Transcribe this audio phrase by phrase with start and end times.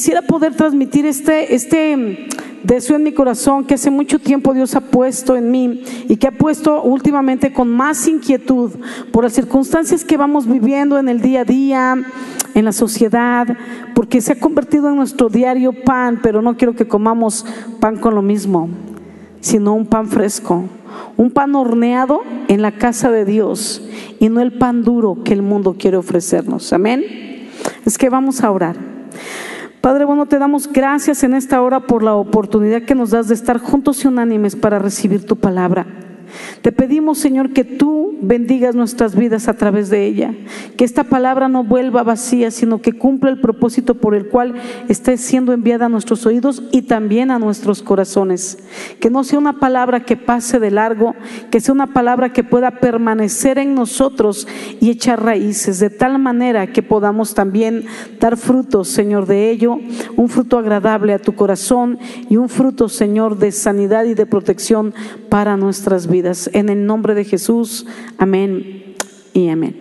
[0.00, 2.26] quisiera poder transmitir este, este
[2.62, 6.28] deseo en mi corazón que hace mucho tiempo Dios ha puesto en mí y que
[6.28, 8.70] ha puesto últimamente con más inquietud
[9.12, 12.02] por las circunstancias que vamos viviendo en el día a día,
[12.54, 13.46] en la sociedad,
[13.94, 17.44] porque se ha convertido en nuestro diario pan, pero no quiero que comamos
[17.78, 18.70] pan con lo mismo,
[19.40, 20.64] sino un pan fresco,
[21.18, 23.86] un pan horneado en la casa de Dios
[24.18, 26.72] y no el pan duro que el mundo quiere ofrecernos.
[26.72, 27.04] Amén.
[27.84, 28.99] Es que vamos a orar.
[29.80, 33.34] Padre, bueno, te damos gracias en esta hora por la oportunidad que nos das de
[33.34, 35.86] estar juntos y unánimes para recibir tu palabra.
[36.62, 40.34] Te pedimos, Señor, que tú bendigas nuestras vidas a través de ella,
[40.76, 44.54] que esta palabra no vuelva vacía, sino que cumpla el propósito por el cual
[44.88, 48.58] está siendo enviada a nuestros oídos y también a nuestros corazones.
[49.00, 51.14] Que no sea una palabra que pase de largo,
[51.50, 54.46] que sea una palabra que pueda permanecer en nosotros
[54.80, 57.84] y echar raíces, de tal manera que podamos también
[58.18, 59.78] dar frutos, Señor, de ello,
[60.16, 64.94] un fruto agradable a tu corazón y un fruto, Señor, de sanidad y de protección
[65.28, 66.19] para nuestras vidas.
[66.52, 67.86] En el nombre de Jesús,
[68.18, 68.94] amén
[69.32, 69.74] y amén.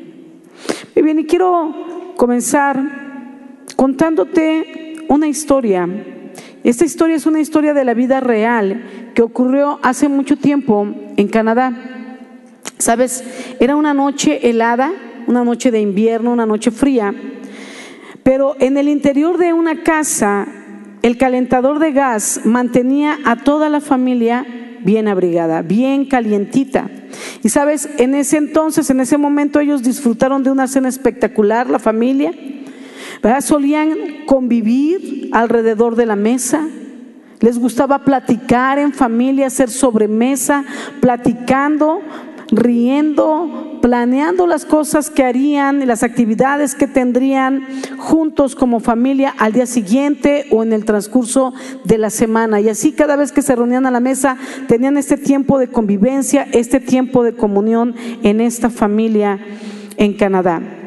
[0.95, 2.79] Muy bien, y quiero comenzar
[3.75, 5.87] contándote una historia.
[6.63, 10.87] Esta historia es una historia de la vida real que ocurrió hace mucho tiempo
[11.17, 11.73] en Canadá.
[12.77, 13.21] Sabes,
[13.59, 14.93] era una noche helada,
[15.27, 17.13] una noche de invierno, una noche fría,
[18.23, 20.47] pero en el interior de una casa
[21.01, 24.45] el calentador de gas mantenía a toda la familia
[24.83, 26.89] bien abrigada, bien calientita.
[27.43, 31.79] Y sabes, en ese entonces, en ese momento ellos disfrutaron de una cena espectacular, la
[31.79, 32.33] familia.
[33.21, 33.41] ¿verdad?
[33.41, 36.67] Solían convivir alrededor de la mesa.
[37.41, 40.65] Les gustaba platicar en familia, hacer sobremesa,
[40.99, 42.01] platicando,
[42.51, 49.53] riendo, planeando las cosas que harían y las actividades que tendrían juntos como familia al
[49.53, 52.61] día siguiente o en el transcurso de la semana.
[52.61, 56.47] Y así cada vez que se reunían a la mesa tenían este tiempo de convivencia,
[56.51, 59.39] este tiempo de comunión en esta familia
[59.97, 60.78] en Canadá.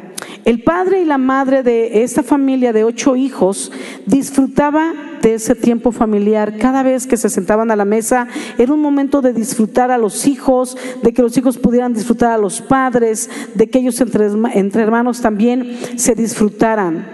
[0.45, 3.71] El padre y la madre de esta familia de ocho hijos
[4.07, 4.93] disfrutaba
[5.23, 6.59] de ese tiempo familiar.
[6.59, 8.27] Cada vez que se sentaban a la mesa
[8.59, 12.39] era un momento de disfrutar a los hijos, de que los hijos pudieran disfrutar a
[12.39, 17.07] los padres, de que ellos entre, hermanos también se disfrutaran.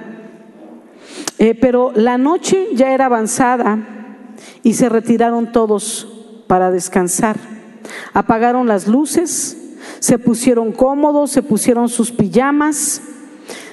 [1.38, 3.78] Eh, pero la noche ya era avanzada
[4.62, 6.08] y se retiraron todos
[6.46, 7.36] para descansar.
[8.14, 9.58] Apagaron las luces,
[9.98, 13.02] se pusieron cómodos, se pusieron sus pijamas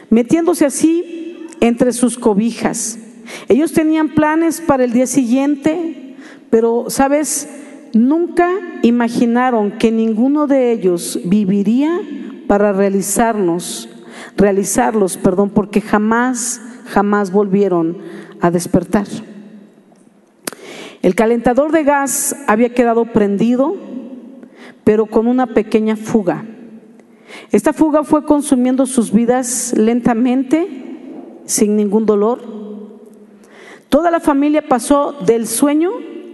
[0.10, 3.00] metiéndose así entre sus cobijas.
[3.48, 6.16] Ellos tenían planes para el día siguiente,
[6.50, 7.50] pero, ¿sabes?
[7.94, 8.50] Nunca
[8.84, 12.00] imaginaron que ninguno de ellos viviría
[12.48, 13.90] para realizarnos,
[14.38, 17.98] realizarlos, perdón, porque jamás, jamás volvieron
[18.42, 19.08] a despertar.
[21.02, 23.76] El calentador de gas había quedado prendido,
[24.84, 26.46] pero con una pequeña fuga.
[27.52, 30.68] Esta fuga fue consumiendo sus vidas lentamente,
[31.46, 32.42] sin ningún dolor.
[33.90, 35.92] Toda la familia pasó del sueño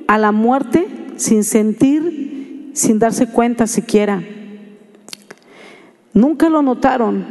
[0.08, 0.88] a la muerte
[1.18, 4.24] sin sentir, sin darse cuenta siquiera.
[6.14, 7.26] Nunca lo notaron,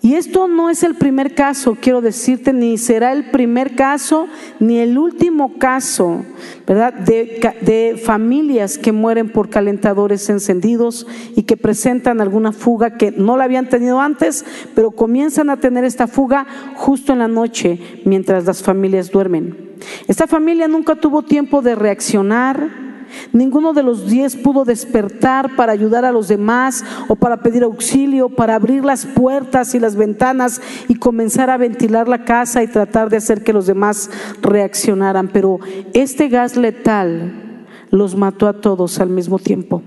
[0.00, 4.28] y esto no es el primer caso, quiero decirte, ni será el primer caso,
[4.60, 6.24] ni el último caso,
[6.66, 6.94] ¿verdad?
[6.94, 13.36] De, de, familias que mueren por calentadores encendidos y que presentan alguna fuga que no
[13.36, 14.44] la habían tenido antes,
[14.74, 19.68] pero comienzan a tener esta fuga justo en la noche mientras las familias duermen.
[20.06, 22.87] Esta familia nunca tuvo tiempo de reaccionar,
[23.32, 28.28] Ninguno de los diez pudo despertar para ayudar a los demás o para pedir auxilio,
[28.28, 33.10] para abrir las puertas y las ventanas y comenzar a ventilar la casa y tratar
[33.10, 34.10] de hacer que los demás
[34.40, 35.28] reaccionaran.
[35.28, 35.58] Pero
[35.92, 39.82] este gas letal los mató a todos al mismo tiempo.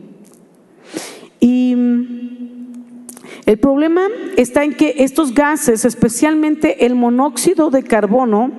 [1.40, 2.21] Y
[3.46, 4.04] el problema
[4.38, 8.52] está en que estos gases, especialmente el monóxido de carbono,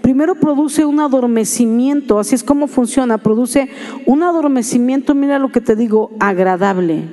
[0.00, 3.68] primero produce un adormecimiento, así es como funciona, produce
[4.06, 7.04] un adormecimiento, mira lo que te digo, agradable.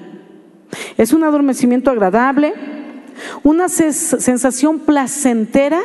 [0.97, 2.53] Es un adormecimiento agradable,
[3.43, 5.81] una sensación placentera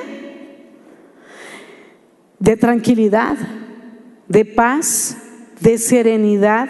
[2.38, 3.36] de tranquilidad,
[4.28, 5.16] de paz,
[5.60, 6.68] de serenidad,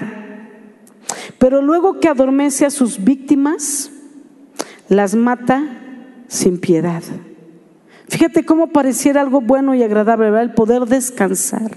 [1.39, 3.91] pero luego que adormece a sus víctimas,
[4.89, 5.63] las mata
[6.29, 7.03] sin piedad.
[8.09, 10.43] Fíjate cómo pareciera algo bueno y agradable, ¿verdad?
[10.43, 11.73] El poder descansar.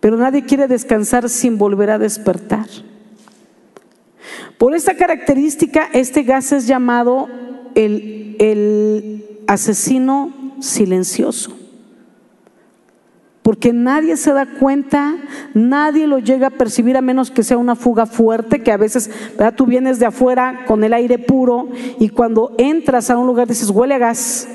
[0.00, 2.66] Pero nadie quiere descansar sin volver a despertar.
[4.58, 7.28] Por esta característica, este gas es llamado
[7.74, 11.65] el, el asesino silencioso.
[13.46, 15.14] Porque nadie se da cuenta,
[15.54, 19.08] nadie lo llega a percibir a menos que sea una fuga fuerte, que a veces
[19.38, 19.54] ¿verdad?
[19.54, 21.68] tú vienes de afuera con el aire puro
[22.00, 24.48] y cuando entras a un lugar dices huele a gas.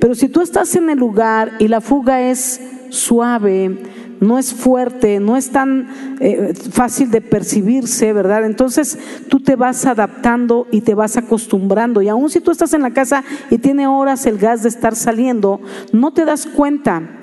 [0.00, 3.84] Pero si tú estás en el lugar y la fuga es suave,
[4.18, 8.46] no es fuerte, no es tan eh, fácil de percibirse, ¿verdad?
[8.46, 8.98] Entonces
[9.28, 12.02] tú te vas adaptando y te vas acostumbrando.
[12.02, 14.96] Y aun si tú estás en la casa y tiene horas el gas de estar
[14.96, 15.60] saliendo,
[15.92, 17.17] no te das cuenta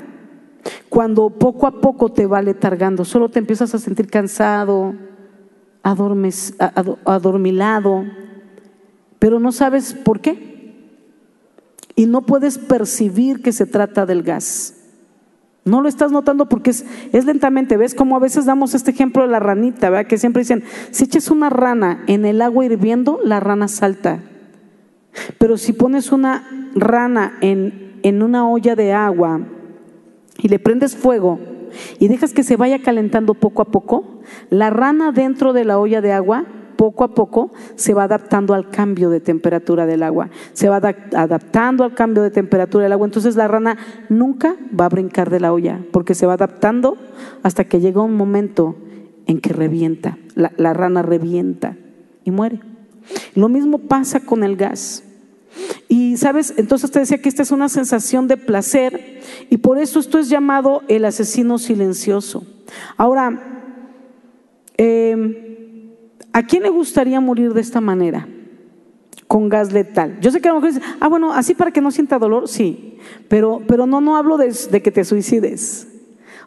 [0.90, 4.96] cuando poco a poco te va letargando, solo te empiezas a sentir cansado,
[7.06, 8.06] adormilado,
[9.20, 10.56] pero no sabes por qué.
[11.96, 14.74] Y no puedes percibir que se trata del gas.
[15.64, 16.86] No lo estás notando porque es,
[17.26, 17.78] lentamente.
[17.78, 20.08] ¿Ves como a veces damos este ejemplo de la ranita, ¿verdad?
[20.08, 24.20] Que siempre dicen, si echas una rana en el agua hirviendo, la rana salta.
[25.38, 29.40] Pero si pones una rana en, en una olla de agua
[30.38, 31.40] y le prendes fuego
[32.00, 36.02] y dejas que se vaya calentando poco a poco, la rana dentro de la olla
[36.02, 36.46] de agua
[36.76, 41.84] poco a poco se va adaptando al cambio de temperatura del agua, se va adaptando
[41.84, 43.78] al cambio de temperatura del agua, entonces la rana
[44.10, 46.98] nunca va a brincar de la olla, porque se va adaptando
[47.44, 48.76] hasta que llega un momento
[49.26, 51.78] en que revienta, la, la rana revienta
[52.24, 52.60] y muere.
[53.36, 55.04] Lo mismo pasa con el gas.
[56.16, 60.20] Sabes, entonces te decía que esta es una sensación de placer y por eso esto
[60.20, 62.46] es llamado el asesino silencioso.
[62.98, 63.64] Ahora,
[64.78, 65.94] eh,
[66.34, 68.28] ¿a quién le gustaría morir de esta manera?
[69.28, 70.20] Con gas letal.
[70.22, 72.98] Yo sé que a lo mejor ah, bueno, así para que no sienta dolor, sí,
[73.28, 75.88] pero, pero no, no hablo de, de que te suicides.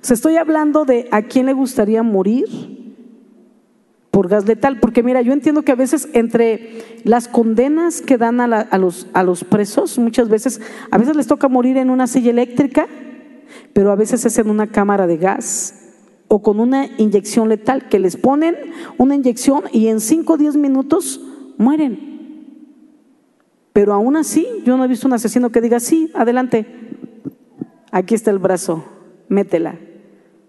[0.01, 2.78] O sea, estoy hablando de a quién le gustaría morir
[4.19, 8.41] por gas letal, porque mira, yo entiendo que a veces entre las condenas que dan
[8.41, 10.61] a, los, a los presos, muchas veces,
[10.91, 12.89] a veces les toca morir en una silla eléctrica,
[13.73, 15.95] pero a veces es en una cámara de gas
[16.27, 18.57] o con una inyección letal, que les ponen
[18.97, 21.21] una inyección y en 5 o 10 minutos
[21.57, 22.57] mueren.
[23.73, 26.67] Pero aún así, yo no he visto un asesino que diga, sí, adelante,
[27.93, 28.85] aquí está el brazo,
[29.29, 29.79] métela.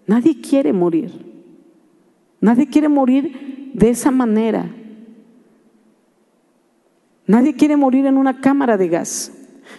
[0.08, 1.30] Nadie quiere morir.
[2.40, 4.74] Nadie quiere morir de esa manera.
[7.26, 9.32] Nadie quiere morir en una cámara de gas.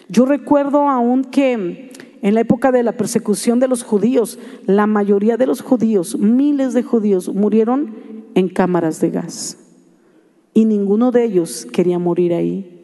[0.07, 1.91] Yo recuerdo aún que
[2.21, 6.73] en la época de la persecución de los judíos, la mayoría de los judíos, miles
[6.73, 7.95] de judíos, murieron
[8.35, 9.57] en cámaras de gas.
[10.53, 12.77] Y ninguno de ellos quería morir ahí.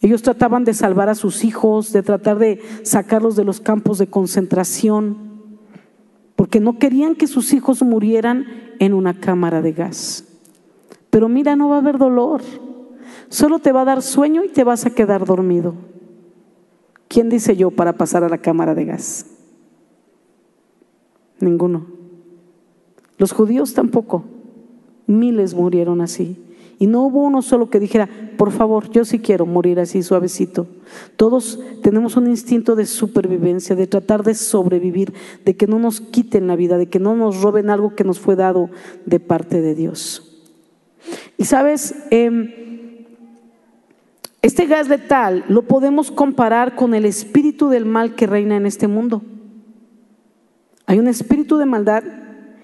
[0.00, 4.06] Ellos trataban de salvar a sus hijos, de tratar de sacarlos de los campos de
[4.06, 5.30] concentración
[6.40, 8.46] porque no querían que sus hijos murieran
[8.80, 10.24] en una cámara de gas.
[11.10, 12.40] Pero mira, no va a haber dolor,
[13.28, 15.74] solo te va a dar sueño y te vas a quedar dormido.
[17.06, 19.26] ¿Quién dice yo para pasar a la cámara de gas?
[21.38, 21.86] Ninguno.
[23.18, 24.24] Los judíos tampoco.
[25.06, 26.36] Miles murieron así.
[26.80, 30.66] Y no hubo uno solo que dijera, por favor, yo sí quiero morir así suavecito.
[31.16, 35.12] Todos tenemos un instinto de supervivencia, de tratar de sobrevivir,
[35.44, 38.18] de que no nos quiten la vida, de que no nos roben algo que nos
[38.18, 38.70] fue dado
[39.04, 40.42] de parte de Dios.
[41.36, 42.50] Y sabes, em,
[44.40, 48.88] este gas letal lo podemos comparar con el espíritu del mal que reina en este
[48.88, 49.20] mundo.
[50.86, 52.04] Hay un espíritu de maldad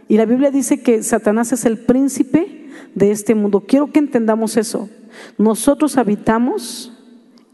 [0.09, 2.56] y la Biblia dice que Satanás es el príncipe
[2.95, 3.65] de este mundo.
[3.67, 4.89] Quiero que entendamos eso.
[5.39, 6.93] Nosotros habitamos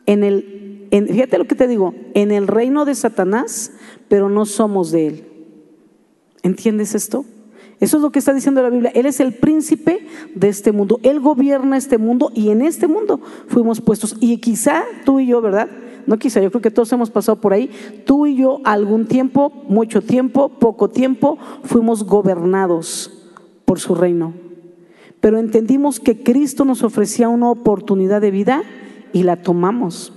[0.07, 3.73] en el, fíjate lo que te digo, en el reino de Satanás,
[4.09, 5.25] pero no somos de él.
[6.43, 7.25] ¿Entiendes esto?
[7.81, 8.93] Eso es lo que está diciendo la Biblia.
[8.95, 11.01] Él es el príncipe de este mundo.
[11.03, 14.17] Él gobierna este mundo y en este mundo fuimos puestos.
[14.21, 15.69] Y quizá tú y yo, ¿verdad?
[16.07, 17.71] No quizá, yo creo que todos hemos pasado por ahí.
[18.07, 23.31] Tú y yo algún tiempo, mucho tiempo, poco tiempo, fuimos gobernados
[23.65, 24.42] por su reino
[25.23, 28.65] pero entendimos que Cristo nos ofrecía una oportunidad de vida
[29.13, 30.13] y la tomamos.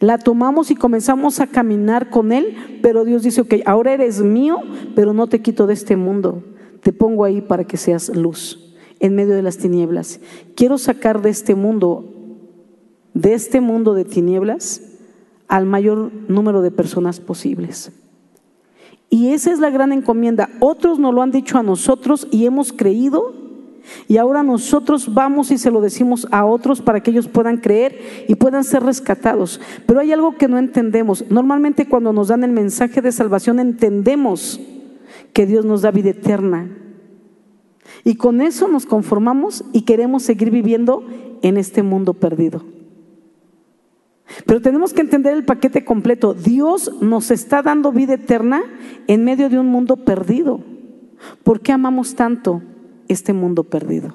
[0.00, 4.58] La tomamos y comenzamos a caminar con Él, pero Dios dice, ok, ahora eres mío,
[4.96, 6.42] pero no te quito de este mundo.
[6.82, 10.18] Te pongo ahí para que seas luz en medio de las tinieblas.
[10.56, 12.12] Quiero sacar de este mundo,
[13.14, 14.82] de este mundo de tinieblas,
[15.46, 17.92] al mayor número de personas posibles.
[19.10, 20.50] Y esa es la gran encomienda.
[20.58, 23.45] Otros nos lo han dicho a nosotros y hemos creído
[24.08, 27.98] y ahora nosotros vamos y se lo decimos a otros para que ellos puedan creer
[28.28, 29.60] y puedan ser rescatados.
[29.86, 31.24] Pero hay algo que no entendemos.
[31.30, 34.60] Normalmente cuando nos dan el mensaje de salvación entendemos
[35.32, 36.68] que Dios nos da vida eterna.
[38.04, 41.04] Y con eso nos conformamos y queremos seguir viviendo
[41.42, 42.64] en este mundo perdido.
[44.44, 46.34] Pero tenemos que entender el paquete completo.
[46.34, 48.62] Dios nos está dando vida eterna
[49.06, 50.60] en medio de un mundo perdido.
[51.42, 52.62] ¿Por qué amamos tanto
[53.08, 54.14] este mundo perdido?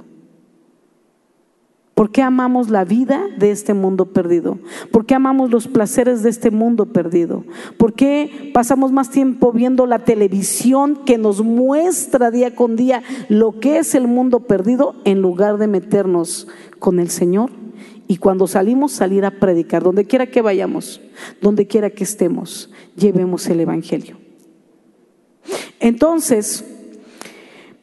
[2.01, 4.57] ¿Por qué amamos la vida de este mundo perdido?
[4.91, 7.43] ¿Por qué amamos los placeres de este mundo perdido?
[7.77, 13.59] ¿Por qué pasamos más tiempo viendo la televisión que nos muestra día con día lo
[13.59, 16.47] que es el mundo perdido en lugar de meternos
[16.79, 17.51] con el Señor?
[18.07, 21.01] Y cuando salimos, salir a predicar, donde quiera que vayamos,
[21.39, 24.17] donde quiera que estemos, llevemos el Evangelio.
[25.79, 26.65] Entonces,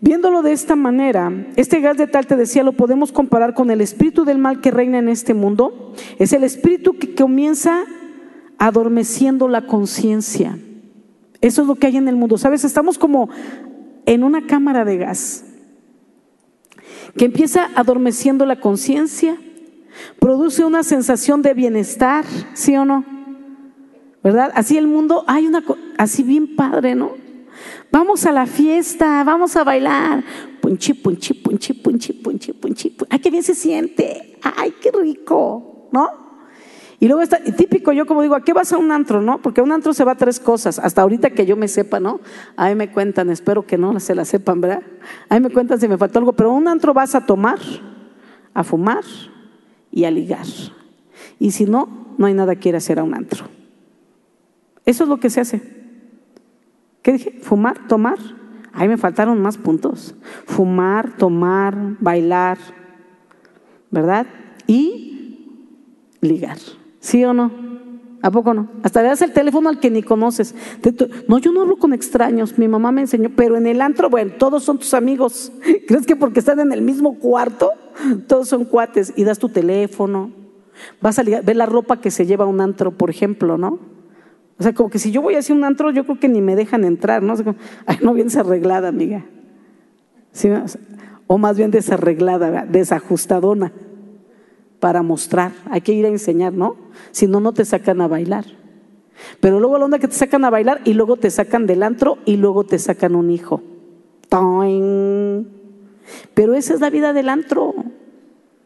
[0.00, 3.80] Viéndolo de esta manera, este gas de tal te decía, lo podemos comparar con el
[3.80, 5.92] espíritu del mal que reina en este mundo.
[6.18, 7.84] Es el espíritu que comienza
[8.58, 10.58] adormeciendo la conciencia.
[11.40, 12.38] Eso es lo que hay en el mundo.
[12.38, 13.28] Sabes, estamos como
[14.06, 15.44] en una cámara de gas
[17.16, 19.36] que empieza adormeciendo la conciencia,
[20.20, 22.24] produce una sensación de bienestar,
[22.54, 23.04] ¿sí o no?
[24.22, 24.52] ¿Verdad?
[24.54, 25.64] Así el mundo, hay una,
[25.96, 27.12] así bien padre, ¿no?
[27.90, 30.24] Vamos a la fiesta, vamos a bailar.
[30.60, 32.96] Punchi, punchi, punchi, punchi, punchi, punchi.
[33.08, 34.38] Ay, qué bien se siente.
[34.42, 36.28] Ay, qué rico, ¿no?
[37.00, 39.40] Y luego está, típico, yo como digo, ¿a qué vas a un antro, no?
[39.40, 42.00] Porque a un antro se va a tres cosas, hasta ahorita que yo me sepa,
[42.00, 42.20] ¿no?
[42.56, 44.82] Ahí me cuentan, espero que no se la sepan, ¿verdad?
[45.28, 47.60] Ahí me cuentan si me faltó algo, pero a un antro vas a tomar,
[48.52, 49.04] a fumar
[49.92, 50.46] y a ligar.
[51.38, 53.46] Y si no, no hay nada que ir a hacer a un antro.
[54.84, 55.77] Eso es lo que se hace.
[57.08, 57.38] ¿Qué dije?
[57.40, 58.18] Fumar, tomar.
[58.70, 60.14] Ahí me faltaron más puntos.
[60.44, 62.58] Fumar, tomar, bailar,
[63.90, 64.26] ¿verdad?
[64.66, 65.72] Y
[66.20, 66.58] ligar.
[67.00, 67.50] ¿Sí o no?
[68.20, 68.68] ¿A poco no?
[68.82, 70.54] Hasta le das el teléfono al que ni conoces.
[71.28, 72.58] No, yo no hablo con extraños.
[72.58, 75.50] Mi mamá me enseñó, pero en el antro, bueno, todos son tus amigos.
[75.88, 77.72] ¿Crees que porque están en el mismo cuarto,
[78.26, 79.14] todos son cuates?
[79.16, 80.30] Y das tu teléfono.
[81.00, 83.97] Vas a ligar, ve la ropa que se lleva un antro, por ejemplo, ¿no?
[84.58, 86.56] O sea, como que si yo voy hacia un antro, yo creo que ni me
[86.56, 87.34] dejan entrar, ¿no?
[87.86, 89.24] ay, no vienes arreglada, amiga.
[91.26, 93.72] o más bien desarreglada, desajustadona,
[94.80, 95.52] para mostrar.
[95.70, 96.76] Hay que ir a enseñar, ¿no?
[97.12, 98.44] Si no, no te sacan a bailar.
[99.40, 102.18] Pero luego la onda que te sacan a bailar y luego te sacan del antro
[102.24, 103.62] y luego te sacan un hijo.
[106.34, 107.74] Pero esa es la vida del antro.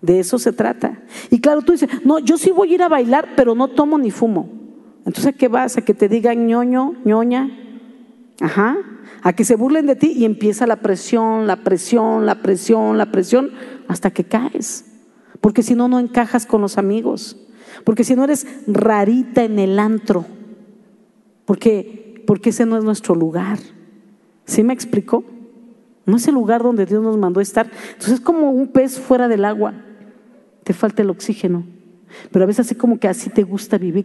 [0.00, 1.02] De eso se trata.
[1.30, 3.98] Y claro, tú dices, no, yo sí voy a ir a bailar, pero no tomo
[3.98, 4.61] ni fumo.
[5.04, 5.76] Entonces, ¿a qué vas?
[5.76, 7.50] ¿A que te digan ñoño, ñoña?
[8.40, 8.76] Ajá.
[9.22, 13.10] A que se burlen de ti y empieza la presión, la presión, la presión, la
[13.12, 13.50] presión,
[13.88, 14.84] hasta que caes.
[15.40, 17.36] Porque si no, no encajas con los amigos.
[17.84, 20.24] Porque si no eres rarita en el antro.
[21.44, 23.58] Porque, porque ese no es nuestro lugar.
[24.44, 25.24] ¿Sí me explicó?
[26.06, 27.70] No es el lugar donde Dios nos mandó estar.
[27.92, 29.74] Entonces es como un pez fuera del agua.
[30.64, 31.64] Te falta el oxígeno.
[32.30, 34.04] Pero a veces así como que así te gusta vivir.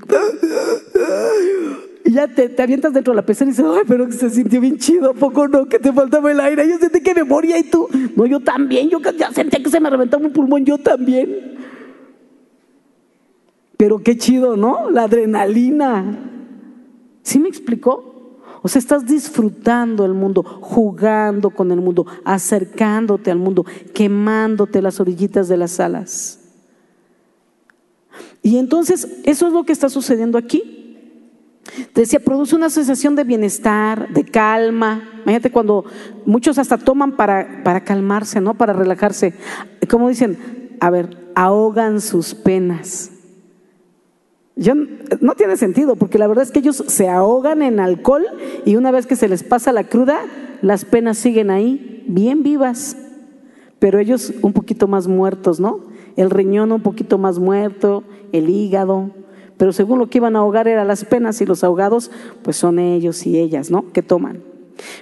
[2.08, 4.78] Y ya te, avientas dentro de la pecera y dices, ay, pero se sintió bien
[4.78, 5.68] chido, ¿a poco no?
[5.68, 6.66] Que te faltaba el aire.
[6.66, 7.90] Yo sentí que me moría y tú.
[8.16, 8.90] No, yo también.
[8.90, 11.58] Yo ya sentí que se me reventaba un pulmón, yo también.
[13.76, 14.90] Pero qué chido, ¿no?
[14.90, 16.18] La adrenalina.
[17.24, 18.40] ¿Sí me explicó?
[18.62, 25.02] O sea, estás disfrutando el mundo, jugando con el mundo, acercándote al mundo, quemándote las
[25.02, 26.40] orillitas de las alas.
[28.42, 30.86] Y entonces, eso es lo que está sucediendo aquí.
[31.94, 35.10] Decía, produce una sensación de bienestar, de calma.
[35.24, 35.86] Imagínate cuando
[36.26, 38.54] muchos hasta toman para, para calmarse, ¿no?
[38.54, 39.34] Para relajarse.
[39.90, 40.38] Como dicen,
[40.80, 43.12] a ver, ahogan sus penas.
[44.56, 48.26] no tiene sentido, porque la verdad es que ellos se ahogan en alcohol
[48.66, 50.20] y una vez que se les pasa la cruda,
[50.62, 52.98] las penas siguen ahí, bien vivas,
[53.80, 55.82] pero ellos un poquito más muertos, ¿no?
[56.16, 59.12] El riñón un poquito más muerto, el hígado,
[59.58, 62.12] pero según lo que iban a ahogar eran las penas y los ahogados,
[62.44, 63.92] pues son ellos y ellas, ¿no?
[63.92, 64.44] Que toman.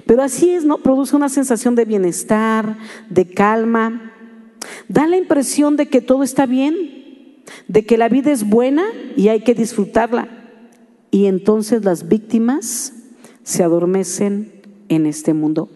[0.06, 0.78] Pero así es, ¿no?
[0.78, 2.78] Produce una sensación de bienestar,
[3.10, 4.14] de calma.
[4.88, 8.86] Da la impresión de que todo está bien, de que la vida es buena
[9.18, 10.30] y hay que disfrutarla.
[11.12, 12.94] Y entonces las víctimas
[13.44, 15.70] se adormecen en este mundo.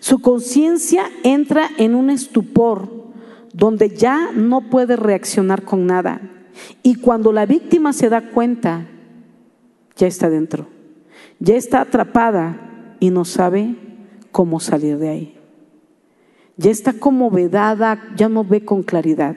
[0.00, 2.88] Su conciencia entra en un estupor
[3.52, 6.37] donde ya no puede reaccionar con nada
[6.82, 8.86] y cuando la víctima se da cuenta,
[9.96, 10.66] ya está dentro,
[11.38, 13.76] ya está atrapada y no sabe
[14.32, 15.34] cómo salir de ahí.
[16.56, 19.36] Ya está como vedada, ya no ve con claridad.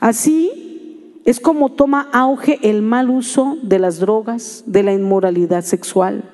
[0.00, 6.24] Así es como toma auge el mal uso de las drogas, de la inmoralidad sexual,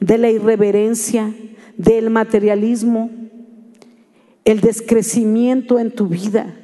[0.00, 1.32] de la irreverencia,
[1.76, 3.10] del materialismo,
[4.44, 6.56] el descrecimiento en tu vida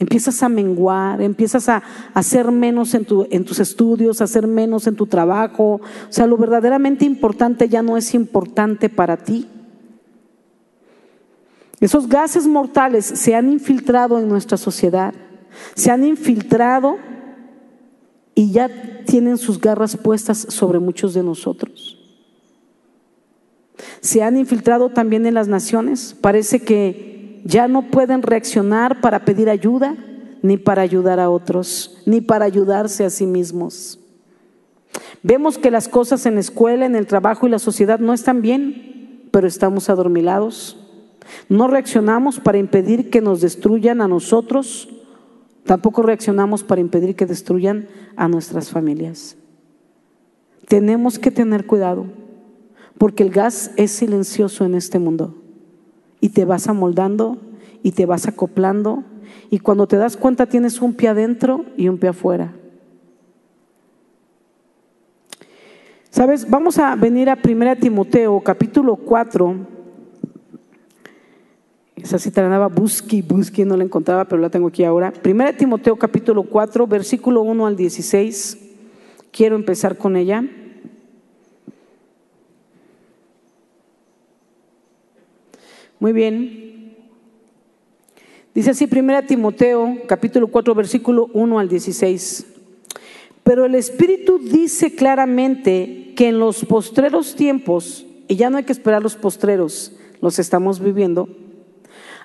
[0.00, 1.82] Empiezas a menguar, empiezas a
[2.14, 5.74] hacer menos en, tus estudios, a hacer menos en tu trabajo.
[5.74, 5.80] O
[6.12, 9.46] sea, lo verdaderamente importante ya no es importante para ti.
[11.80, 15.12] Esos gases mortales se han infiltrado en nuestra sociedad,
[15.74, 16.96] se han infiltrado
[18.34, 18.70] y ya
[19.04, 21.98] tienen sus garras puestas sobre muchos de nosotros.
[24.00, 26.16] Se han infiltrado también en las naciones.
[26.18, 27.09] Parece que
[27.44, 29.96] ya no pueden reaccionar para pedir ayuda,
[30.42, 33.98] ni para ayudar a otros, ni para ayudarse a sí mismos.
[35.22, 38.40] Vemos que las cosas en la escuela, en el trabajo y la sociedad no están
[38.42, 40.76] bien, pero estamos adormilados.
[41.48, 44.88] No reaccionamos para impedir que nos destruyan a nosotros
[45.64, 49.36] Tampoco reaccionamos para impedir que destruyan a nuestras familias.
[50.66, 52.06] Tenemos que tener cuidado,
[52.98, 55.39] porque el gas es silencioso en este mundo
[56.20, 57.38] y te vas amoldando
[57.82, 59.04] y te vas acoplando
[59.50, 62.54] y cuando te das cuenta tienes un pie adentro y un pie afuera.
[66.10, 66.48] ¿Sabes?
[66.48, 69.80] Vamos a venir a 1 Timoteo capítulo 4
[72.02, 75.12] esa cita la andaba busque, busque, no la encontraba, pero la tengo aquí ahora.
[75.12, 78.58] Primera Timoteo capítulo 4, versículo 1 al 16.
[79.30, 80.44] Quiero empezar con ella.
[86.00, 86.96] Muy bien.
[88.54, 92.46] Dice así, Primera Timoteo capítulo 4, versículo 1 al 16.
[93.44, 98.72] Pero el Espíritu dice claramente que en los postreros tiempos, y ya no hay que
[98.72, 99.92] esperar los postreros,
[100.22, 101.28] los estamos viviendo,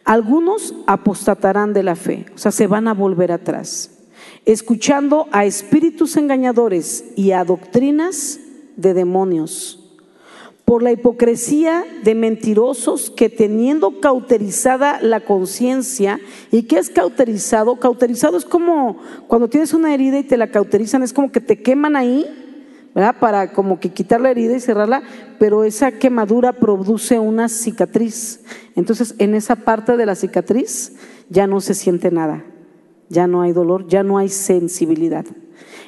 [0.06, 3.92] algunos apostatarán de la fe, o sea, se van a volver atrás,
[4.46, 8.40] escuchando a espíritus engañadores y a doctrinas
[8.78, 9.85] de demonios,
[10.66, 16.20] por la hipocresía de mentirosos que teniendo cauterizada la conciencia,
[16.52, 17.80] ¿y qué es cauterizado?
[17.80, 21.62] Cauterizado es como cuando tienes una herida y te la cauterizan, es como que te
[21.62, 22.26] queman ahí
[22.96, 23.18] ¿verdad?
[23.20, 25.04] Para como que quitar la herida y cerrarla,
[25.38, 28.42] pero esa quemadura produce una cicatriz.
[28.74, 30.94] Entonces, en esa parte de la cicatriz
[31.30, 32.46] ya no se siente nada,
[33.10, 35.26] ya no hay dolor, ya no hay sensibilidad.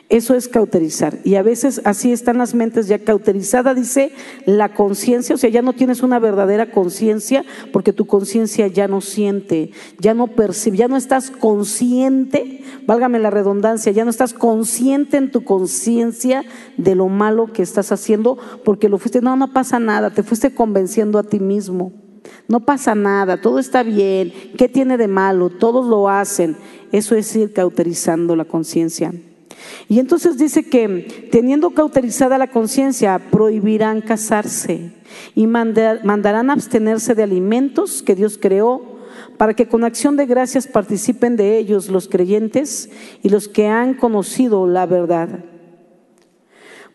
[0.09, 1.19] Eso es cauterizar.
[1.25, 4.13] Y a veces así están las mentes ya cauterizada, dice
[4.45, 7.43] la conciencia, o sea, ya no tienes una verdadera conciencia
[7.73, 13.31] porque tu conciencia ya no siente, ya no percibe, ya no estás consciente, válgame la
[13.31, 16.45] redundancia, ya no estás consciente en tu conciencia
[16.77, 20.55] de lo malo que estás haciendo porque lo fuiste, no, no pasa nada, te fuiste
[20.55, 21.91] convenciendo a ti mismo.
[22.47, 24.31] No pasa nada, todo está bien.
[24.57, 25.49] ¿Qué tiene de malo?
[25.49, 26.55] Todos lo hacen.
[26.93, 29.13] Eso es ir cauterizando la conciencia.
[29.89, 34.91] Y entonces dice que teniendo cauterizada la conciencia, prohibirán casarse
[35.35, 38.97] y mandarán abstenerse de alimentos que Dios creó
[39.37, 42.89] para que con acción de gracias participen de ellos los creyentes
[43.21, 45.45] y los que han conocido la verdad.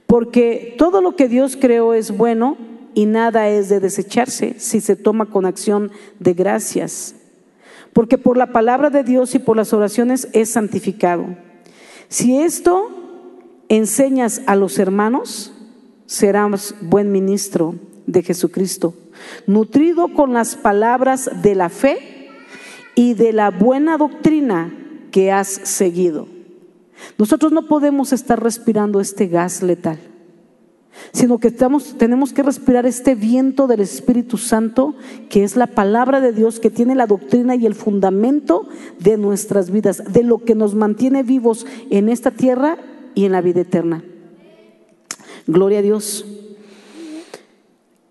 [0.06, 2.58] Porque todo lo que Dios creó es bueno
[2.94, 7.14] y nada es de desecharse si se toma con acción de gracias.
[7.92, 11.36] Porque por la palabra de Dios y por las oraciones es santificado.
[12.12, 12.90] Si esto
[13.70, 15.50] enseñas a los hermanos,
[16.04, 18.92] serás buen ministro de Jesucristo,
[19.46, 22.28] nutrido con las palabras de la fe
[22.94, 24.74] y de la buena doctrina
[25.10, 26.28] que has seguido.
[27.16, 29.98] Nosotros no podemos estar respirando este gas letal,
[31.12, 34.94] sino que estamos, tenemos que respirar este viento del Espíritu Santo,
[35.28, 39.70] que es la palabra de Dios, que tiene la doctrina y el fundamento de nuestras
[39.70, 42.78] vidas, de lo que nos mantiene vivos en esta tierra
[43.14, 44.04] y en la vida eterna.
[45.46, 46.24] Gloria a Dios.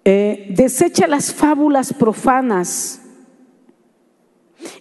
[0.03, 3.01] Eh, desecha las fábulas profanas.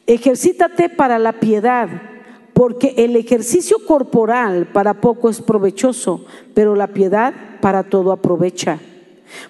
[0.07, 1.89] Ejercítate para la piedad,
[2.53, 8.79] porque el ejercicio corporal para poco es provechoso, pero la piedad para todo aprovecha.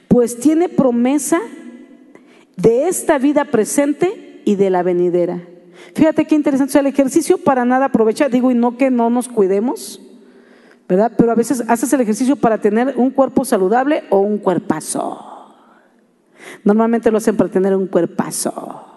[0.08, 1.40] Pues tiene promesa
[2.56, 5.40] de esta vida presente y de la venidera.
[5.94, 6.78] Fíjate qué interesante.
[6.78, 8.28] el ejercicio para nada aprovecha.
[8.28, 10.00] Digo, y no que no nos cuidemos,
[10.88, 11.12] ¿verdad?
[11.16, 15.26] Pero a veces haces el ejercicio para tener un cuerpo saludable o un cuerpazo.
[16.64, 18.89] Normalmente lo hacen para tener un cuerpazo.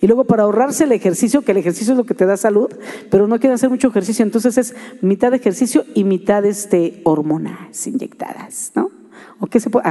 [0.00, 2.68] Y luego para ahorrarse el ejercicio, que el ejercicio es lo que te da salud,
[3.10, 8.72] pero no quieren hacer mucho ejercicio, entonces es mitad ejercicio y mitad este, hormonas inyectadas,
[8.74, 8.90] ¿no?
[9.40, 9.90] O qué se puede,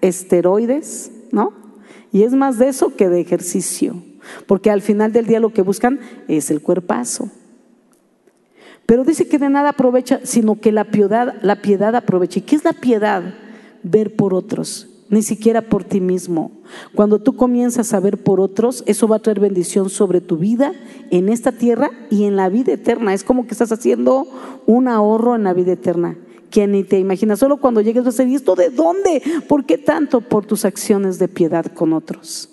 [0.00, 1.52] esteroides, ¿no?
[2.12, 4.02] Y es más de eso que de ejercicio,
[4.46, 7.30] porque al final del día lo que buscan es el cuerpazo.
[8.86, 12.38] Pero dice que de nada aprovecha, sino que la piedad, la piedad aprovecha.
[12.38, 13.34] ¿Y qué es la piedad?
[13.82, 16.50] Ver por otros ni siquiera por ti mismo.
[16.94, 20.72] Cuando tú comienzas a ver por otros, eso va a traer bendición sobre tu vida
[21.10, 23.14] en esta tierra y en la vida eterna.
[23.14, 24.26] Es como que estás haciendo
[24.66, 26.16] un ahorro en la vida eterna
[26.50, 27.38] que ni te imaginas.
[27.38, 29.22] Solo cuando llegues a ser, ¿y esto de dónde?
[29.48, 30.20] ¿Por qué tanto?
[30.20, 32.50] Por tus acciones de piedad con otros.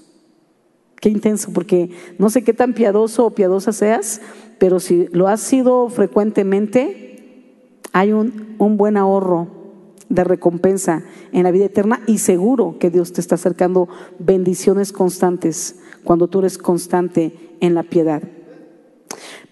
[1.00, 4.22] Qué intenso, porque no sé qué tan piadoso o piadosa seas,
[4.58, 9.63] pero si lo has sido frecuentemente, hay un, un buen ahorro
[10.10, 13.88] de recompensa en la vida eterna y seguro que Dios te está acercando
[14.20, 18.22] bendiciones constantes cuando tú eres constante en la piedad.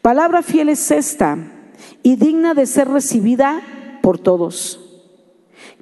[0.01, 1.37] Palabra fiel es esta
[2.03, 3.61] y digna de ser recibida
[4.01, 4.79] por todos.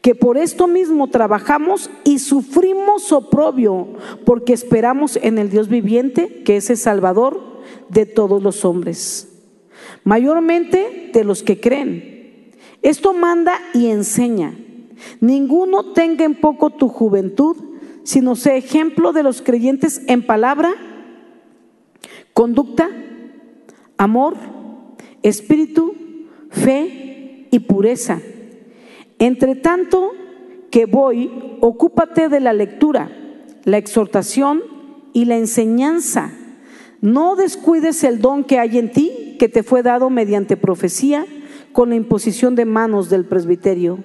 [0.01, 3.87] Que por esto mismo trabajamos y sufrimos oprobio,
[4.25, 9.29] porque esperamos en el Dios viviente, que es el Salvador de todos los hombres,
[10.03, 12.18] mayormente de los que creen.
[12.81, 14.53] Esto manda y enseña
[15.19, 17.55] Ninguno tenga en poco tu juventud,
[18.03, 20.71] sino sea ejemplo de los creyentes en palabra,
[22.33, 22.89] conducta,
[23.97, 24.35] amor,
[25.23, 25.95] espíritu,
[26.49, 28.19] fe y pureza.
[29.19, 30.11] Entre tanto
[30.71, 33.11] que voy, ocúpate de la lectura,
[33.65, 34.63] la exhortación
[35.13, 36.31] y la enseñanza.
[37.01, 41.25] No descuides el don que hay en ti, que te fue dado mediante profecía,
[41.71, 43.99] con la imposición de manos del presbiterio.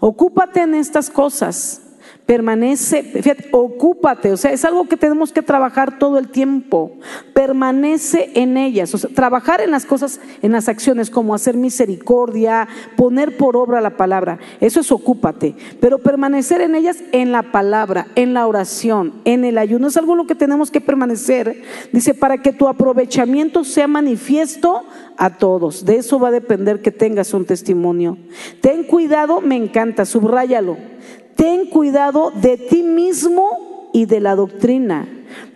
[0.00, 1.91] Ocúpate en estas cosas.
[2.26, 6.92] Permanece, fíjate, ocúpate, o sea, es algo que tenemos que trabajar todo el tiempo.
[7.34, 12.68] Permanece en ellas, o sea, trabajar en las cosas, en las acciones, como hacer misericordia,
[12.96, 15.56] poner por obra la palabra, eso es ocúpate.
[15.80, 20.12] Pero permanecer en ellas en la palabra, en la oración, en el ayuno, es algo
[20.12, 21.62] en lo que tenemos que permanecer.
[21.92, 24.84] Dice, para que tu aprovechamiento sea manifiesto
[25.16, 25.84] a todos.
[25.84, 28.16] De eso va a depender que tengas un testimonio.
[28.60, 30.92] Ten cuidado, me encanta, subráyalo
[31.36, 35.08] ten cuidado de ti mismo y de la doctrina.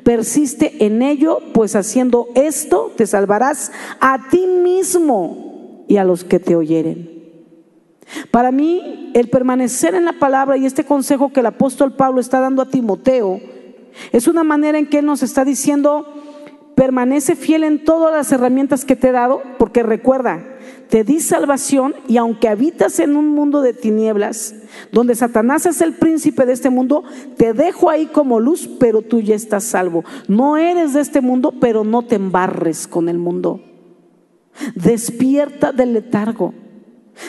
[0.02, 6.38] Persiste en ello, pues haciendo esto te salvarás a ti mismo y a los que
[6.38, 7.16] te oyeren.
[8.30, 12.40] Para mí, el permanecer en la palabra y este consejo que el apóstol Pablo está
[12.40, 13.40] dando a Timoteo
[14.12, 16.06] es una manera en que él nos está diciendo,
[16.74, 20.55] permanece fiel en todas las herramientas que te he dado, porque recuerda,
[20.88, 24.54] te di salvación y aunque habitas en un mundo de tinieblas,
[24.92, 27.04] donde Satanás es el príncipe de este mundo,
[27.36, 30.04] te dejo ahí como luz, pero tú ya estás salvo.
[30.28, 33.60] No eres de este mundo, pero no te embarres con el mundo.
[34.74, 36.54] Despierta del letargo.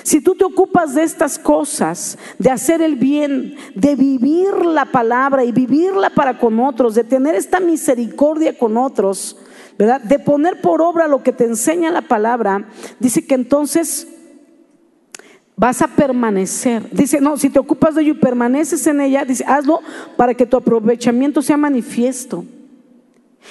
[0.04, 5.46] Si tú te ocupas de estas cosas, de hacer el bien, de vivir la palabra
[5.46, 9.38] y vivirla para con otros, de tener esta misericordia con otros,
[9.77, 12.67] De poner por obra lo que te enseña la palabra,
[12.99, 14.07] dice que entonces
[15.55, 16.89] vas a permanecer.
[16.91, 19.81] Dice, no, si te ocupas de ello y permaneces en ella, dice, hazlo
[20.15, 22.43] para que tu aprovechamiento sea manifiesto.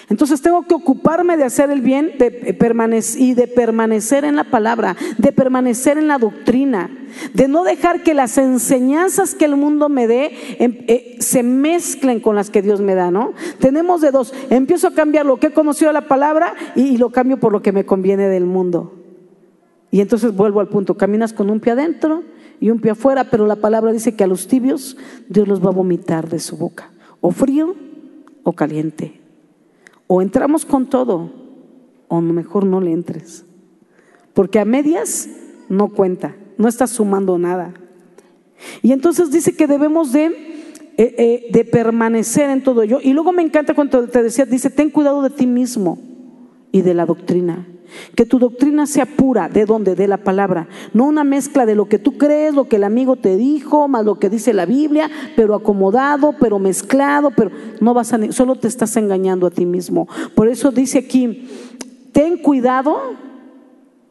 [0.09, 4.45] Entonces tengo que ocuparme de hacer el bien de permanecer, y de permanecer en la
[4.45, 6.91] palabra, de permanecer en la doctrina,
[7.35, 12.21] de no dejar que las enseñanzas que el mundo me dé em, eh, se mezclen
[12.21, 13.33] con las que Dios me da, ¿no?
[13.59, 17.11] Tenemos de dos, empiezo a cambiar lo que he conocido de la palabra y, lo
[17.11, 18.95] cambio por lo que me conviene del mundo.
[19.91, 22.23] Y entonces vuelvo al punto, caminas con un pie adentro
[22.61, 24.97] y un pie afuera, pero la palabra dice que a los tibios
[25.29, 27.75] Dios los va a vomitar de su boca, o frío
[28.43, 29.26] o caliente.
[30.07, 31.31] O entramos con todo,
[32.09, 33.45] o mejor no le entres.
[34.35, 35.29] Porque a medias
[35.69, 37.75] no cuenta, no estás sumando nada.
[38.83, 40.35] Y entonces dice que debemos de, eh,
[40.97, 43.01] eh, de permanecer en todo ello.
[43.03, 46.16] Y luego me encanta cuando te decía, dice, ten cuidado de ti mismo
[46.73, 47.67] y de la doctrina.
[48.15, 49.95] Que tu doctrina sea pura, ¿de dónde?
[49.95, 50.69] De la palabra.
[50.93, 54.05] No una mezcla de lo que tú crees, lo que el amigo te dijo, más
[54.05, 57.51] lo que dice la Biblia, pero acomodado, pero mezclado, pero
[57.81, 60.09] no vas a, solo te estás engañando a ti mismo.
[60.35, 61.49] Por eso dice aquí,
[62.13, 62.97] ten cuidado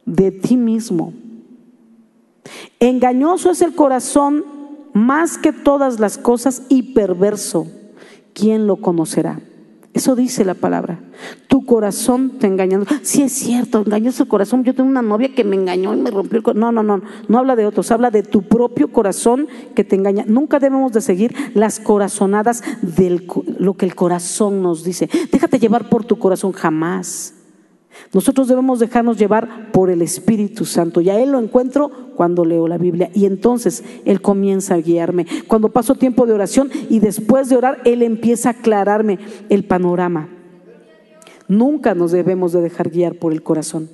[0.04, 1.12] de ti mismo.
[2.80, 4.44] Engañoso es el corazón
[4.92, 7.66] más que todas las cosas y perverso.
[8.32, 9.40] ¿Quién lo conocerá?
[9.96, 11.00] Eso dice la palabra.
[11.48, 12.84] Tu corazón te engañando.
[13.00, 14.62] Sí es cierto, engañó su corazón.
[14.62, 16.60] Yo tengo una novia que me engañó y me rompió el corazón.
[16.60, 20.24] No, no, no, no habla de otros, habla de tu propio corazón que te engaña.
[20.28, 23.26] Nunca debemos de seguir las corazonadas de
[23.58, 25.08] lo que el corazón nos dice.
[25.32, 27.35] Déjate llevar por tu corazón jamás.
[28.12, 31.00] Nosotros debemos dejarnos llevar por el Espíritu Santo.
[31.00, 33.10] Y a Él lo encuentro cuando leo la Biblia.
[33.14, 35.26] Y entonces Él comienza a guiarme.
[35.46, 40.28] Cuando paso tiempo de oración y después de orar, Él empieza a aclararme el panorama.
[41.48, 43.88] Nunca nos debemos de dejar guiar por el corazón.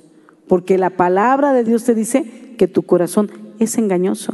[0.47, 4.33] Porque la palabra de Dios te dice que tu corazón es engañoso.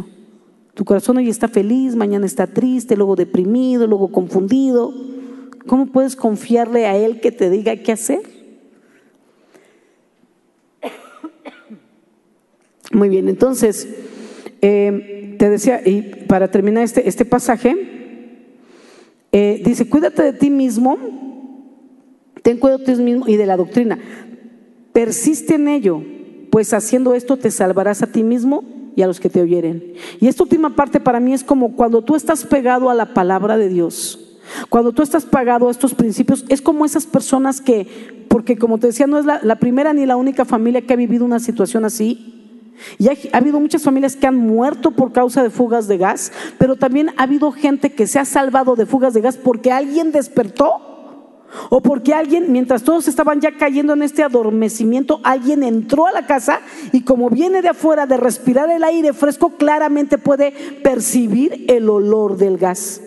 [0.74, 4.94] Tu corazón hoy está feliz, mañana está triste, luego deprimido, luego confundido.
[5.68, 8.39] ¿Cómo puedes confiarle a Él que te diga qué hacer?
[12.92, 13.88] Muy bien, entonces,
[14.62, 17.76] eh, te decía, y para terminar este, este pasaje,
[19.32, 20.98] eh, dice, cuídate de ti mismo,
[22.42, 24.00] ten cuidado de ti mismo y de la doctrina.
[24.92, 26.04] Persiste en ello,
[26.50, 28.64] pues haciendo esto te salvarás a ti mismo
[28.96, 29.94] y a los que te oyeren.
[30.20, 33.58] Y esta última parte para mí es como cuando tú estás pegado a la palabra
[33.58, 34.40] de Dios.
[34.70, 38.88] Cuando tú estás pegado a estos principios, es como esas personas que, porque como te
[38.88, 42.39] decía, no es la primera ni la única familia que ha vivido una situación así,
[42.98, 46.76] y ha, habido muchas familias que han muerto por causa de fugas de gas, pero
[46.76, 50.90] también ha habido gente que se ha salvado de fugas de gas porque alguien despertó
[51.70, 56.28] o porque alguien, mientras todos estaban ya cayendo en este adormecimiento, alguien entró a la
[56.28, 56.62] casa
[56.92, 60.52] y como viene de afuera de respirar el aire fresco, claramente puede
[60.84, 63.02] percibir el olor del gas.